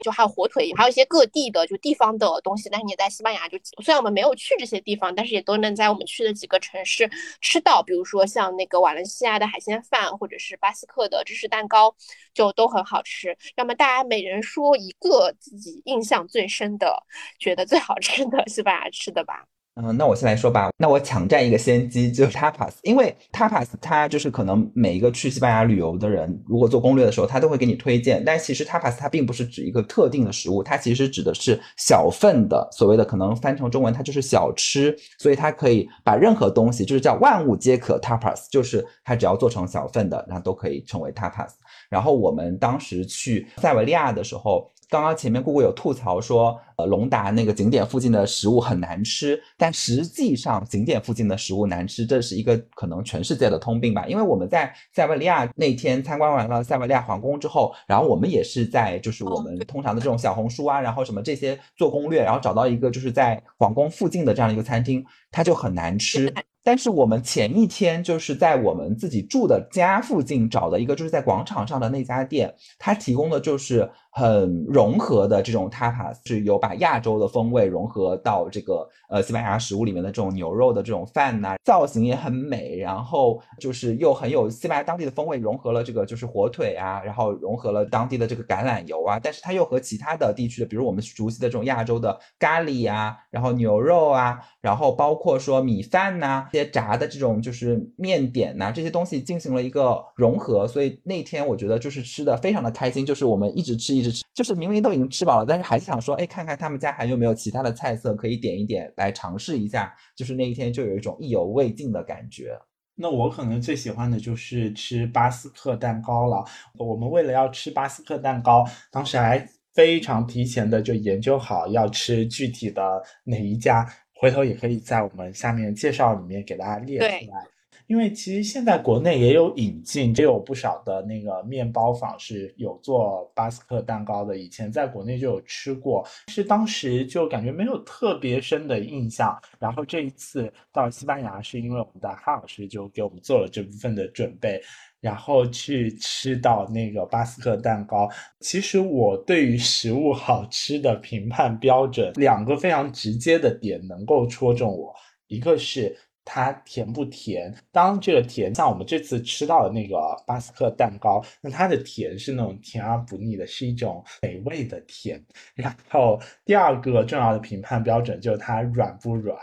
[0.00, 5.84] 就还有火腿，还有一些各地的就地方的东西，但是你在西班牙就虽然我们没有去这些地方，但是也都能在。
[5.94, 7.08] 我们去的几个城市
[7.40, 11.94] 吃到，比如说像那个瓦伦西亚的海鲜饭，或者是巴斯克的芝士蛋糕，
[12.34, 13.36] 就都很好吃。
[13.54, 17.00] 要么大家每人说一个自己印象最深的、
[17.38, 19.46] 觉得最好吃的 西班牙吃的吧。
[19.76, 20.70] 嗯，那我先来说吧。
[20.78, 28.22] 那我抢占一个先机，就是 tapas，因为 tapas 它就是可能每一个去西班牙旅游的人，如果做攻略的时候，他都会给你推荐。
[28.24, 41.48] 但其实 tapas 它并不是指一个特定的食物，它其实指的是小份的，所谓的可能翻成中文它就是小吃，所以它可以把任何东西，就是叫万物皆可 tapas，就是它只要做成小份的，然后都可以成为 tapas。
[41.90, 44.70] 然后我们当时去塞维利亚的时候。
[44.88, 54.06] 刚刚前面姑姑有吐槽说，呃，龙达那个景点附近的食物很难吃，但实际上景点附近的食物难吃，这是一个可能全世界的通病吧？
[54.06, 66.32] 因为我们在塞维利亚那天参观完了塞维利亚皇宫之后，然后我们也是在就是我们通常的这种小红书啊，然后什么这些做攻略，然后找到一个就是在皇宫附近的这样一个餐厅，它就很难吃。
[66.64, 96.48] 但是我们前一天就是在我们自己住的家附近找的一个，就是在广场上的那家店，它提供的就是很融合的这种 tapas，是有把亚洲的风味融合到这个呃西班牙食物里面的这种牛肉的这种饭呐，造型也很美，然后就是又很有西班牙当地的风味，融合了这个就是火腿啊，然后融合了当地的这个橄榄油啊，但是它又和其他的地区的，比如我们熟悉的这种亚洲的咖喱啊，然后牛肉啊，然后包括说米饭呐。
[96.58, 112.58] 些炸的这种就是面点呐，这些东西进行了一个融合，所以那天我觉得就是吃的非常的开心，就是我们一直吃一直吃，就是明明都已经吃饱了，但是还是想说，哎，看看他们家还有没有其他的菜色可以点一点来尝试一下，就是那一天就有一种意犹未尽的感觉。
[112.96, 116.44] 那我可能最喜欢的就是吃巴斯克蛋糕了。
[116.78, 119.48] 我们为了要吃巴斯克蛋糕，当时还。
[119.74, 123.84] 非常提前的就研究好要吃具体的哪一家，
[124.14, 127.46] 回头也可以在我们下面介绍里面给大家列出来。
[127.86, 134.38] 因为其实现在国内也有引进，也有不少的那个面包坊是有做巴斯克蛋糕的。
[134.38, 139.38] 以前在国内就有吃过，是当时就感觉没有特别深的印象。
[139.58, 144.58] 然后这一次到西班牙，是因为我们的哈老师就给我们做了这部分的准备，
[145.04, 148.10] 然后去吃到那个巴斯克蛋糕。
[148.40, 154.94] 其实我对于食物好吃的评判标准，两个非常直接的点能够戳中我，
[155.28, 155.94] 一个是。
[156.26, 157.54] 它甜不甜？
[157.70, 159.94] 当这个甜，像我们这次吃到的那个
[160.26, 165.22] 巴斯克蛋糕，那它的甜是那种甜而不腻的，是一种美味的甜。
[165.54, 169.36] 然后第二个重要的评判标准就是它软不软。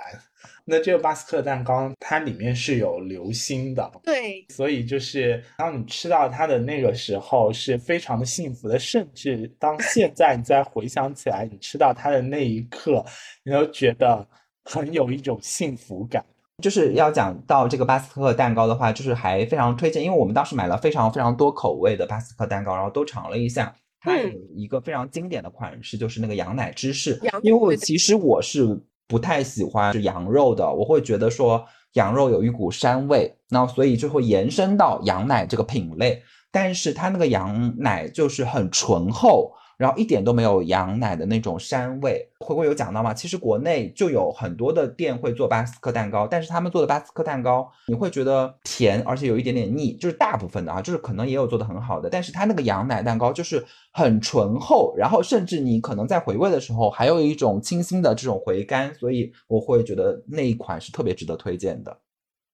[0.65, 13.03] 那这个巴斯克蛋糕它里面是有流心的，对，所以就是当你吃到它的那个时候是非常的幸福的，甚至当现在你再回想起来，你吃到它的那一刻，
[13.43, 14.25] 你都觉得
[14.63, 16.23] 很有一种幸福感。
[16.61, 23.75] 就是要讲到这个巴斯克蛋糕的话，就是还非常推荐，因为我们当时买了非常非常多口味的巴斯克蛋糕，然后都尝了一下。
[23.99, 27.19] 它有一个非常经典的款式，就是那个羊奶芝士。
[27.41, 28.79] 因为其实我是
[29.11, 31.65] 不太喜欢吃羊肉的，我会觉得说
[31.95, 36.23] 羊肉有一股膻味，那所以就会延伸到羊奶这个品类。
[36.49, 39.51] 但是它那个羊奶就是很醇厚。
[39.81, 42.23] 然后一点都没有羊奶的那种膻味。
[42.39, 43.13] 回国有讲到吗？
[43.15, 49.93] 其实国内就有很多的店会做巴斯克蛋糕，但是他们做的巴斯克蛋糕你会觉得甜，而且有一点点腻。
[49.95, 61.97] 就是大部分的啊，就是可能也有做的很好的，但是它那个羊奶蛋糕就是很醇厚，然后甚至你可能在回味的时候还有一种清新的这种回甘，所以我会觉得那一款是特别值得推荐的。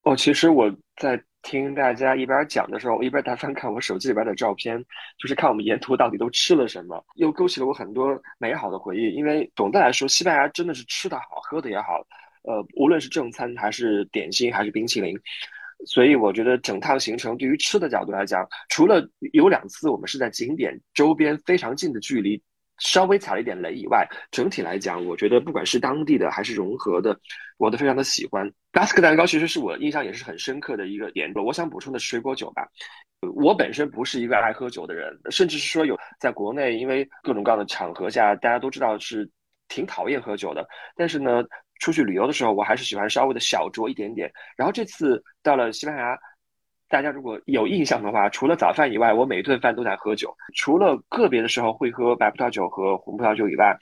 [0.03, 0.71] 哦，其实我
[1.01, 1.21] 在。
[1.47, 4.83] 听大家一边讲的时候，我一边在翻看我手机里边的照片，
[5.17, 9.13] 就是看我们沿途到底都吃了什么，又勾起了我很多美好的回忆。
[9.13, 12.05] 因为总的来说，西班牙真的是吃的好，喝的也好，
[12.43, 15.17] 呃，无论是正餐还是点心还是冰淇淋，
[15.85, 19.01] 所以我觉得整趟行程对于吃的角度来讲，除了
[19.31, 22.43] 有两次我们是在景点周边非常近的距离。
[22.79, 27.17] 稍微踩了一点雷以外，整体来讲，我觉得不管是当地的还是融合的，
[27.57, 28.51] 我都非常的喜欢。
[28.71, 31.31] 巴斯克蛋糕其实是我印象也是很深刻的一个点。
[31.35, 32.67] 我想补充的是水果酒吧。
[33.35, 39.29] 我本身不是一个爱喝酒的人，甚至是说有在国内，因为各种各样的场合下，大家都知道是
[39.67, 40.67] 挺讨厌喝酒的。
[40.95, 41.43] 但是呢，
[41.79, 44.31] 出去旅游的时候，我还是喜欢稍微的小酌一点点。
[44.55, 46.17] 然后这次到了西班牙。
[46.89, 50.33] 大家如果有印象的话，除了早饭以外，我每顿饭都在喝酒。
[50.55, 53.77] 除了个别的时候会喝白葡萄酒和红葡萄酒以外，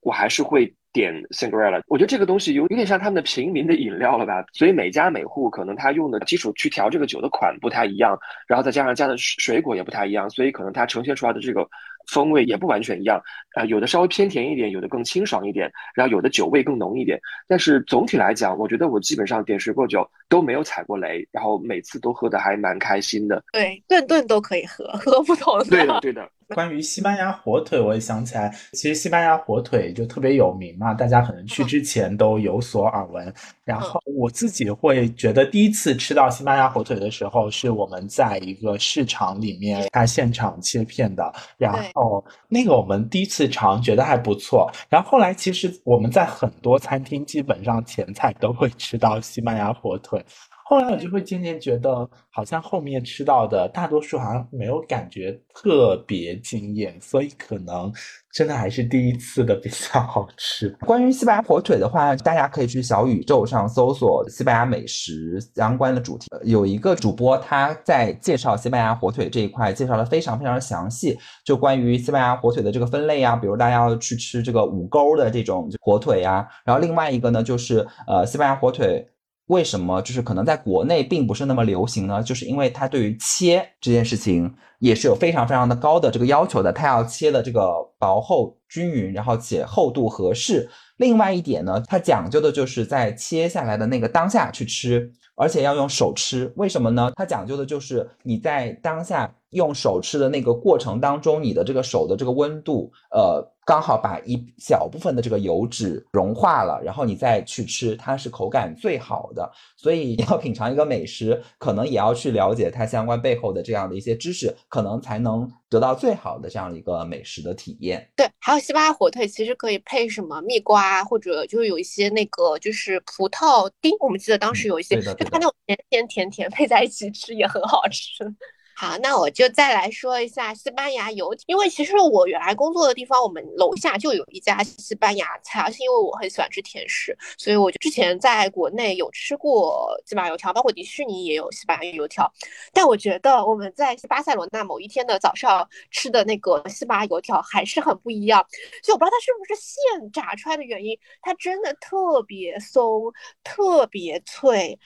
[0.00, 1.80] 我还是会点 Singlera。
[1.86, 4.44] 我觉得这个东西有有点像他们的平民的饮料了吧。
[4.52, 11.68] 所以每家每户可能他用的基础去调这个酒的款不太一样，然后再加上加的水果也不太一样，所以可能它呈现出来的这个。
[12.08, 13.22] 风味也不完全一样，
[13.54, 17.20] 啊，有的稍微偏甜一点，有的更清爽一点，然后有的酒味更浓一点。
[17.46, 23.42] 但是总体来讲，我觉得我基本上点水果酒都没有踩过雷，然后每次都喝的还蛮开心的。
[23.52, 25.64] 对，顿顿都可以喝，喝不同的。
[25.66, 26.28] 对的，对的。
[26.54, 33.30] 关于西班牙火腿，我也想起来，其实西班牙火腿就特别有名嘛，大家可能去之前都有所耳闻。
[33.66, 41.30] 然后我自己会觉得，第一次吃到西班牙火腿的时候，是我们在一个市场里面，它现场切片的。
[41.58, 44.70] 然哦那个我们第一次尝，觉得还不错。
[44.88, 50.24] 然后后来其实我们在很多餐厅，基本上前菜都会吃到西班牙火腿。
[50.68, 57.90] 后来我就会渐渐觉得，好像后面吃到的大多数好像没有感觉特别惊艳，所以可能
[58.34, 60.68] 真的还是第一次的比较 好吃。
[60.80, 79.08] 关于西班牙火腿的话，大家可以去小宇宙上搜索西班牙美食相关的主题，有一个主播他在介绍西班牙火腿这一块，介绍的非常非常详细，就关于西班牙火腿的这个分类啊，比如大家要去吃这个五沟的这种火腿呀，然后另外一个呢就是呃西班牙火腿。
[79.48, 82.22] 为什么就是可能在国内并不是那么流行呢？
[82.22, 90.68] 就是因为它对于切这件事情也是有非常非常的高的这个要求的，它要切的这个薄厚均匀，然后且厚度合适。
[90.98, 96.52] 另外一点呢，它讲究的就是在切下来的那个当下去吃，而且要用手吃。
[96.56, 97.12] 为什么呢？
[97.14, 103.52] 它讲究的就是你在当下用手吃的那个过程当中，你的这个手的这个温度，呃。
[103.68, 109.52] 刚好把一小部分的这个油脂融化了，然后你再去吃，它是口感最好的。
[109.76, 118.08] 所以要品尝一个美食，可能也要去了解它相关背后的这样的一些知识，可能才能得到最好的这样的一个美食的体验。
[118.16, 128.24] 对，还有西班牙火腿，其实可以配什么蜜瓜，或者就是有一些那个就是葡萄丁，我们记得当时有一些，就它那种甜甜甜甜配在一起吃也很好吃。
[128.80, 142.32] 好，那我就再来说一下西班牙油，因为其实我原来工作的地方，我们楼下就有一家西班牙菜，而且因为我很喜欢吃甜食，所以我就之前在国内有吃过西班牙油条，包括迪士尼也有西班牙油条。
[142.72, 148.46] 但我觉得我们在巴塞罗那某一天的早上吃的那个西班牙油条还是很不一样，
[148.84, 154.78] 就我不知道它是不是现炸出来的原因，它真的特别松，特别脆。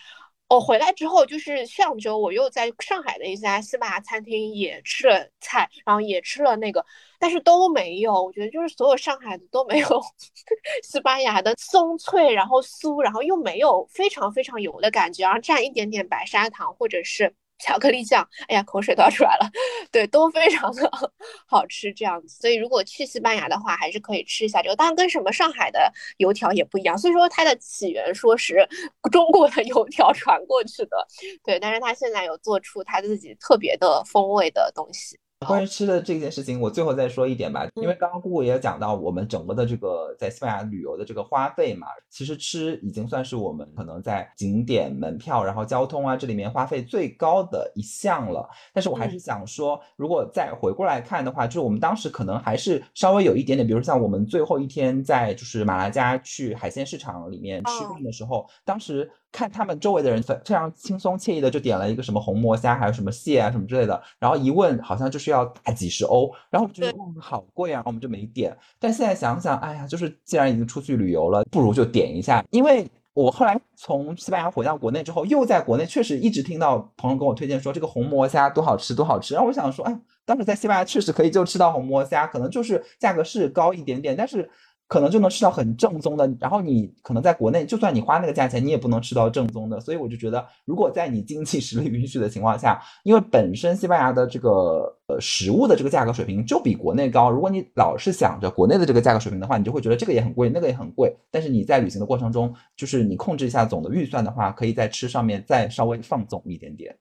[0.52, 6.84] 我回来之后，就是上周我又在上海的一家西班牙餐厅也吃了菜，然后也吃了那个，
[7.18, 9.88] 但是都没有，我觉得就是所有上海的都没有
[10.84, 17.34] 西班牙的松脆，然后酥，然后又没有非常非常油的感觉，然后蘸一点点白砂糖或者是。
[17.62, 19.48] 巧克力酱，哎呀，口水都要出来了。
[19.92, 20.90] 对，都非常的
[21.46, 22.28] 好吃，这样子。
[22.40, 24.74] 所以如果去西班牙的话，还是可以吃一下这个。
[24.74, 26.98] 当然，跟什么上海的油条也不一样。
[26.98, 28.68] 所以说它的起源说是
[29.12, 31.06] 中国的油条传过去的，
[31.44, 31.60] 对。
[31.60, 35.16] 但是它现在有做出它自己特别的风味的东西。
[35.44, 48.48] 关于吃的这件事情，我最后再说一点吧，因为刚刚姑姑也讲到我们整个的这个在西班牙旅游的这个花费嘛，其实吃已经算是我们可能在景点门票、然后交通啊这里面花费最高的一项了。
[48.72, 59.10] 但是我还是想说，如果再回过来看的话，就是我们当时可能还是稍微有一点点，比如像我们最后一天在就是马拉加去海鲜市场里面吃饭的时候，当时。
[59.32, 68.54] 看他们周围的人非非常轻松惬意的就点了一个什么红魔虾，还有什么蟹啊什么之类的，然后一问好像就是要大几十欧，然后我觉得嗯好贵啊，我们就没点。
[68.78, 72.44] 但现在想想，哎呀，就是既然已经出去旅游了，不如就点一下。
[72.50, 84.50] 因为我后来从西班牙回到国内之后，又在国内确实一直听到朋友跟我推荐说这个红魔虾多好吃多好吃，然后我想说，哎，当时在西班牙确实可以就吃到红魔虾，可能就是价格是高一点点，但是。
[84.92, 89.80] 可能就能吃到很正宗的，然后你可能在国内，就算你花那个价钱，你也不能吃到正宗的。
[89.80, 101.16] 所以我就觉得，如果在你经济实力允许的情况下，因为本身西班牙的这个呃食物的这个价格水平就比国内高，如果你老是想着国内的这个价格水平的话，你就会觉得这个也很贵，那个也很贵。
[101.30, 106.94] 但是你在旅行的过程中，就是你控制一下总的预算的话，可以在吃上面再稍微放纵一点点。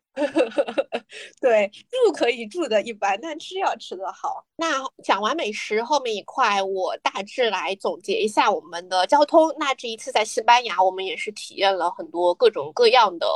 [1.39, 4.45] 对，住可以住的一般，但吃要吃的好。
[4.57, 9.53] 那讲完美食后面一块，我大致来总结一下我们的交通。
[9.57, 13.27] 那这一次在西班牙，我们也是体验了很多各种各样的。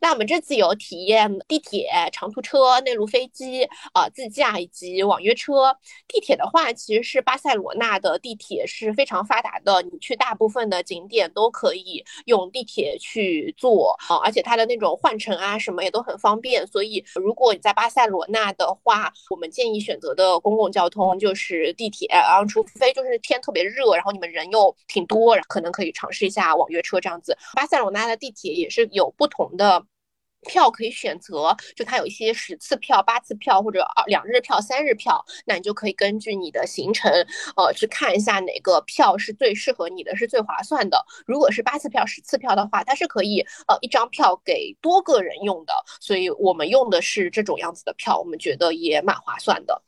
[0.00, 5.76] 那我们这次有体验地铁、长途车、内陆飞机、啊自驾以及网约车。
[6.08, 16.12] 地铁的话，其实是巴塞罗那的地铁是非常发达的，你去大部分的景点都可以用地铁去坐啊，而且它的那种换乘啊什么也都很。
[16.22, 27.36] 方便，所以如果你在巴塞罗那的话，我们建议选择的公共交通就是地铁，然后除非就是天特别热，然后你们人又挺多，可能可以尝试一下网约车这样子。
[27.54, 29.84] 巴塞罗那的地铁也是有不同的。
[30.46, 37.10] 票可以选择，就它有一些十次票、八次票或者二两日票、三日票，那你就可以根据你的行程，
[37.56, 41.04] 呃，去看一下哪个票是最适合你的，是最划算的。
[41.26, 49.80] 如果是八次票、十次票的话，它是可以呃一张票给多个人用的，所以我们用的是这种样子的票，我们觉得也蛮划算的。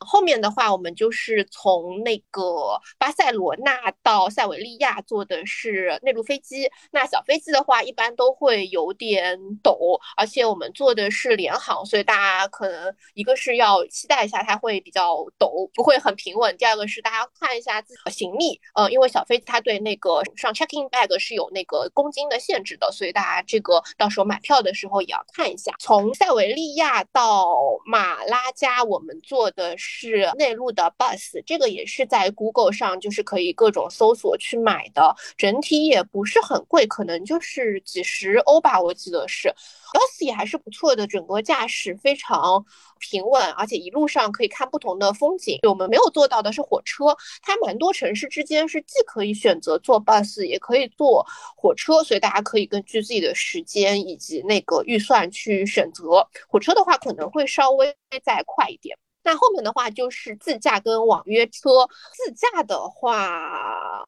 [0.00, 9.97] 后面的话，我们就是从那个巴塞罗那到塞维利亚坐的是内陆飞机，那小飞机的话一般都会有点陡。
[10.16, 25.72] 而且我们坐的是联航，所以大家可能一个是要期待一下它会比较陡，不会很平稳；第二个是大家看一下自己的行李，呃，因为小飞机它对那个上 checking bag 是有那个公斤的限制的，所以大家这个到时候买票的时候也要看一下。
[25.78, 27.56] 从塞维利亚到
[27.86, 39.52] 马拉加，我们坐的是内陆的 bus，这个也是在 Google 上就是可以各种搜索去买的，整体也不是很贵，可能就是几十欧吧，我记得是。
[39.92, 42.64] Bus 也还是不错的，整个驾驶非常
[42.98, 45.58] 平稳，而且一路上可以看不同的风景。
[45.68, 56.26] 我们没有做到的是火车，它蛮多城市之间是既可以选择坐 bus，也可以坐火车，所以大家可以根据自己的时间以及那个预算去选择。
[56.48, 58.96] 火车的话可能会稍微再快一点。
[59.24, 61.88] 那后面的话就是自驾跟网约车。
[62.14, 64.06] 自驾的话，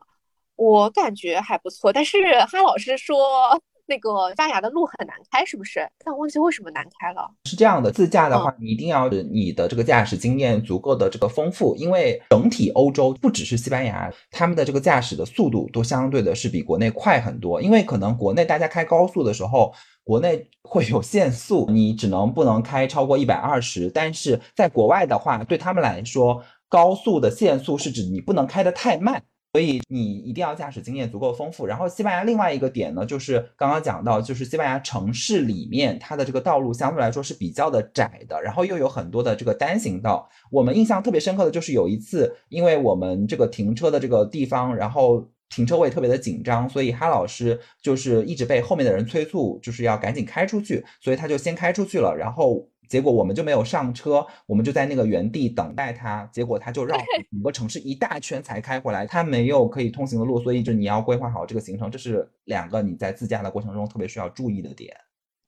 [0.56, 2.18] 我感觉还不错，但是
[2.50, 3.60] 哈老师说。
[3.90, 5.80] 那个西班牙的路很难开，是不是？
[6.04, 7.28] 但我忘记为什么难开了。
[7.44, 17.60] 是这样的，自驾的话，你一定要你的这个驾驶经验足够的这个丰富，因为整体欧洲不只是西班牙，他们的这个驾驶的速度都相对的是比国内快很多。
[17.60, 29.24] 因为可能国内大家开高速的时候，国内会有限速，你只能不能开超过一百二十，但是在国外的话，对他们来说，高速的限速是指你不能开得太慢。
[29.52, 31.66] 所以你一定要驾驶经验足够丰富。
[31.66, 40.28] 然后西班牙另外一个点呢，就是刚刚讲到，就是西班牙城市里面它的这个道路相对来说是比较的窄的，然后又有很多的这个单行道。
[40.50, 52.68] 我们印象特别深刻的就是有一次，因为我们这个停车的这个地方，然后停车位特别的紧张，所以哈老师就是一直被后面的人催促，就是要赶紧开出去，所以他就先开出去了，然后。
[52.90, 56.28] 结果我们就没有上车，我们就在那个原地等待他。
[56.32, 56.96] 结果他就绕
[57.30, 64.92] 整个城市一大圈才开回来，他没有可以通行的路，所以就你要规划好这个行程，这是两个你在自驾的过程中特别需要注意的点。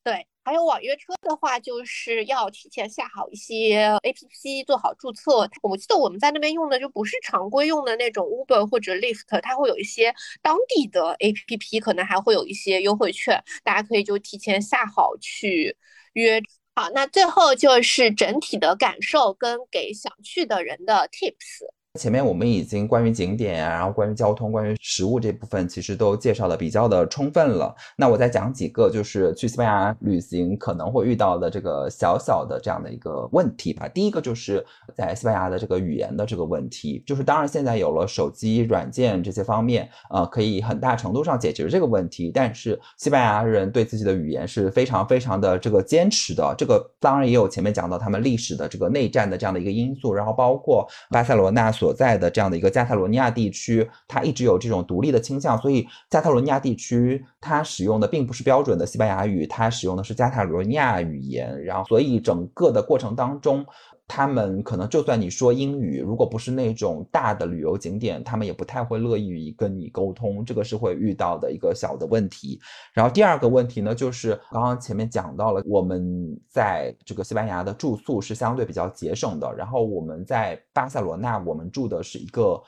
[0.05, 5.49] 对，还有网约车的话，就是要提前下好一些 APP，做好注册。
[5.63, 15.77] 我记得我们在那边用的就不是常规用的那种 Uber 或者 Lyft，它会有一些当地的 APP，可能还会有一些优惠券，大家可以就提前下好去
[16.13, 16.41] 约。
[16.75, 21.67] 好，那最后就是整体的感受跟给想去的人的 tips。
[22.01, 27.75] 前面我们已经关于景点啊，然后关于交通、关于食物这部分，其实都介绍的比较的充分了。
[27.99, 33.87] 那我再讲几个，就是去西班牙旅行可能会遇到的这个小小的这样的一个问题吧。
[33.89, 34.65] 第一个就是
[34.95, 42.31] 在西班牙的这个语言的这个问题，就是当然现在有了手机软件这些方面，呃，可以很大程度上解决这个问题。
[42.33, 46.55] 但是西班牙人对自己的语言是非常非常的这个坚持的。
[46.57, 51.71] 这个当然也有前面讲到他们历史的这个内战的这样的一个因素，然后包括巴塞罗那。
[51.83, 61.65] 所在的这样的一个加泰罗尼亚地区，它一直有这种独立的倾向，所以加泰罗尼亚地区它使用的并不是标准的西班牙语，它使用的是加泰罗尼亚语言。
[61.65, 63.67] 然后，所以整个的过程当中。
[64.09, 72.61] 他们可能就算你说英语，如果不是那种大的旅游景点，他们也不太会乐意跟你沟通，这个是会遇到的一个小的问题。
[72.93, 79.51] 然后第二个问题呢，就是刚刚前面讲到了，我们在这个西班牙的住宿是相对比较节省的。
[79.55, 82.63] 然后我们在巴塞罗那，我们住的是一个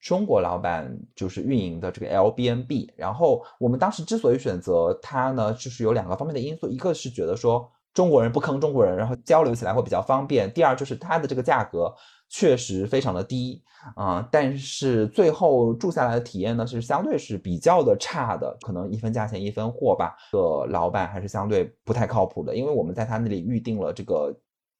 [0.00, 2.90] 中国老板就是运营的这个 L B N B。
[2.96, 7.70] 然后我们当时之所以选择它呢，就是有两个方面的因素，一个是觉得说。
[7.94, 10.52] 中国人不坑中国人，然后交流起来会比较方便。
[10.52, 11.94] 第二就是它的这个价格
[12.28, 13.62] 确实非常的低
[13.94, 20.16] 啊，但是最后住下来的体验呢是相对是比较的差的，可能一分价钱一分货吧。
[20.32, 24.34] 个老板还是相对不太靠谱的，因为我们在他那里预定了这个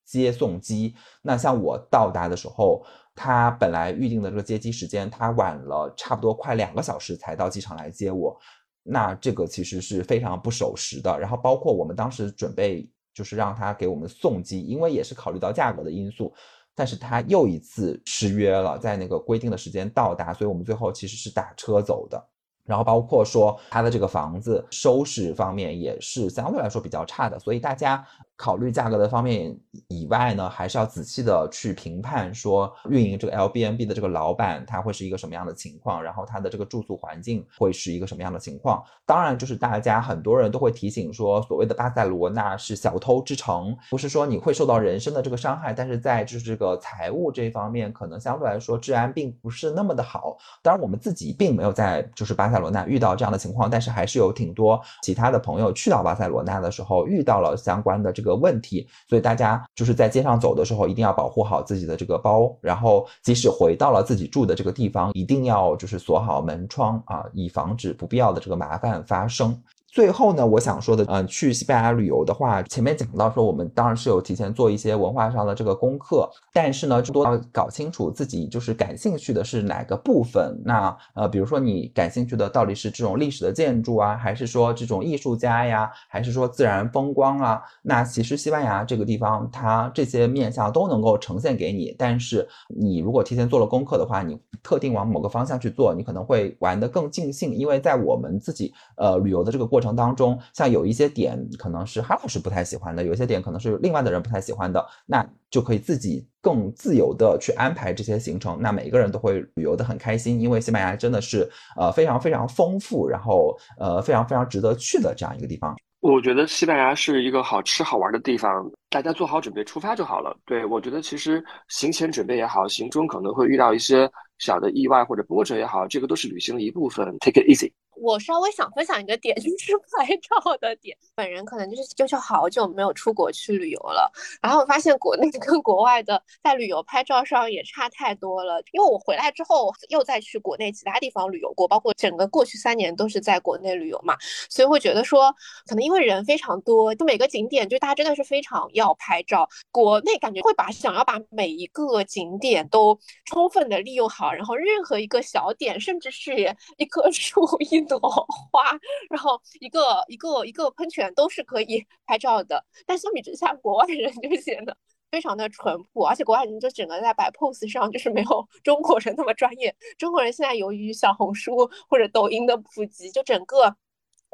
[0.04, 2.84] 接送机，那像我到达的时候，
[3.14, 8.36] 他本来预定的这个接机时间，他晚了差不多快两个小时才到机场来接我，
[8.82, 11.16] 那这个其实是非常不守时的。
[11.20, 12.90] 然后包括我们当时准备。
[13.14, 16.34] 就是让他给我们送机，因为也是考虑到价格的因素，
[16.74, 22.22] 但是他又一次失约了，在那个规定的时间到达，所以我们最后其实是打车走的。
[22.64, 28.04] 然后包括说他的这个房子收拾方面也是相对来说比较差的，所以大家。
[28.36, 29.56] 考虑价格的方面
[29.86, 38.82] 以外呢，还是要仔细的去评判说运营这个 L B N B 的这个老板他会是一个什么样的情况，然后他的这个住宿环境会是一个什么样的情况。
[39.06, 50.36] 当然，就是大家很多人都会提醒说，所谓的巴塞罗那是小偷之城，不是说你会受到人身的这个伤害，但是在就是这个财务这方面，可能相对来说治安并不是那么的好。
[50.60, 58.23] 当然，我们自己并没有在就是巴塞罗那遇到这样的情况，但是还是有挺多其他的朋友去到巴塞罗那的时候遇到了相关的这。
[58.24, 69.62] 个问题，所以大家就是在街上走的时候，一定要保护好自己的这个包，然后即使回到了自己住的这个地方，一定要就是锁好门窗啊，以防止不必要的这个麻烦发生。
[69.94, 80.60] 最后呢，我想说的，嗯，去西班牙旅游的话，前面讲到说，我们当然是有提前做一些文化上的这个功课，但是呢，多要搞清楚自己就是感兴趣的是哪个部分。
[80.64, 87.62] 那呃，比如说你感兴趣的到底是这种历史的建筑啊，还是说这种艺术家呀，还是说自然风光啊？
[87.80, 91.94] 那其实西班牙这个地方，它这些面向都能够呈现给你。
[91.96, 99.83] 但是你如果提前做了功课的话，你特定往某个方向去做，你可能会玩得更尽兴，因为在我们自己呃旅游的这个过程。
[99.84, 108.58] 程当中，像有一些点可能是哈老师不太喜欢的，有一些点可能是另外的人不太喜欢的，那就可以自己更自由的去安排这些行程。
[108.60, 115.76] 那每一个人都会旅游的很开心，因为西班牙真的是呃非常非常丰富，然后呃非常非常值得去的这样一个地方。
[116.00, 120.36] 我觉得西班牙是一个好吃好玩的地方，大家做好准备出发就好了。
[120.44, 124.06] 对我觉得其实行前准备也好，行中可能会遇到一些
[124.38, 127.72] 小的意外或者波折也好，这个都是旅行的一部分，take it easy。
[127.96, 130.96] 我稍微想分享一个点， 就是拍照的点。
[131.14, 134.10] 本人可能就是就是好久没有出国去旅游了，
[134.42, 138.60] 然后我发现国内 跟国外的在旅游拍照上也差太多了。
[138.72, 144.16] 因为我回来之后又再去国内其他地方旅游过，包括整个过去三年都是在国内旅游嘛，
[144.50, 145.32] 所以会觉得说，
[145.68, 149.48] 可能因为人非常多，就每个景点就大家真的是非常要拍照。
[149.70, 157.83] 国内感觉会把想要把每一个景点都充分的利用好，然后任何一个小点，甚至是一棵 树一。
[157.88, 158.78] 朵花，
[159.10, 164.76] 然后一个一个一个喷泉都是可以 拍照的，但相比之下，国外人就显得
[165.10, 169.74] 非常的淳朴，而且国外人就整个在摆 pose 上就是没有 中国人那么专业。
[169.98, 173.76] 中国人现在由于小红书或者抖音的普及，就整个。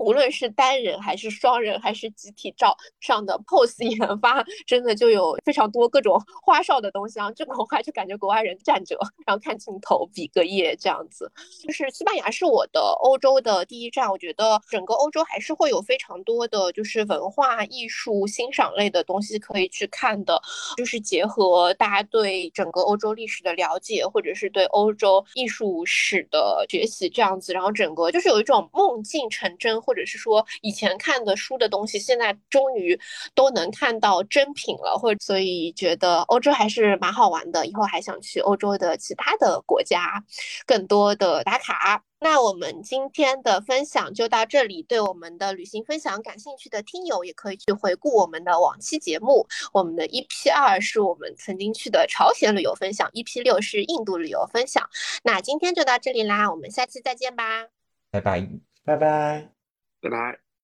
[0.00, 7.30] 无论是单人还是双人还是集体照上的 pose 研发，真的就有非常多各种花哨的东西啊！
[7.32, 8.96] 这个话就感觉国外人站着，
[9.26, 11.30] 然后看镜头比个耶这样子。
[11.62, 20.40] 就是西班牙是我的欧洲的第一站，我觉得整个欧洲还是会有非常多的就是文化艺术欣赏类的东西可以去看的。
[20.78, 29.78] 就是结合大家对整个欧洲历史的了解，或者是对欧洲艺术史的学习这样子，然后整个就是有一种梦境成真。
[29.90, 32.96] 或者是说以前看的书的东西，现在终于
[33.34, 40.22] 都能看到真品了，或者所以觉得欧洲还是蛮好玩的，以后还想去欧洲的其他的国家，
[40.64, 42.04] 更多的打卡。
[42.22, 49.46] 那我们今天的分享就到这里，对我们的旅行分享感兴趣的听友也可以去回顾我们的往期节目。
[49.72, 54.86] 我们的 EP 二是我们曾经去的朝鲜旅游分享，EP 六是印度旅游分享。
[55.24, 57.68] 那今天就到这里啦，我们下期再见吧，
[58.10, 58.46] 拜拜，
[58.84, 59.59] 拜拜。
[60.00, 60.49] 拜拜。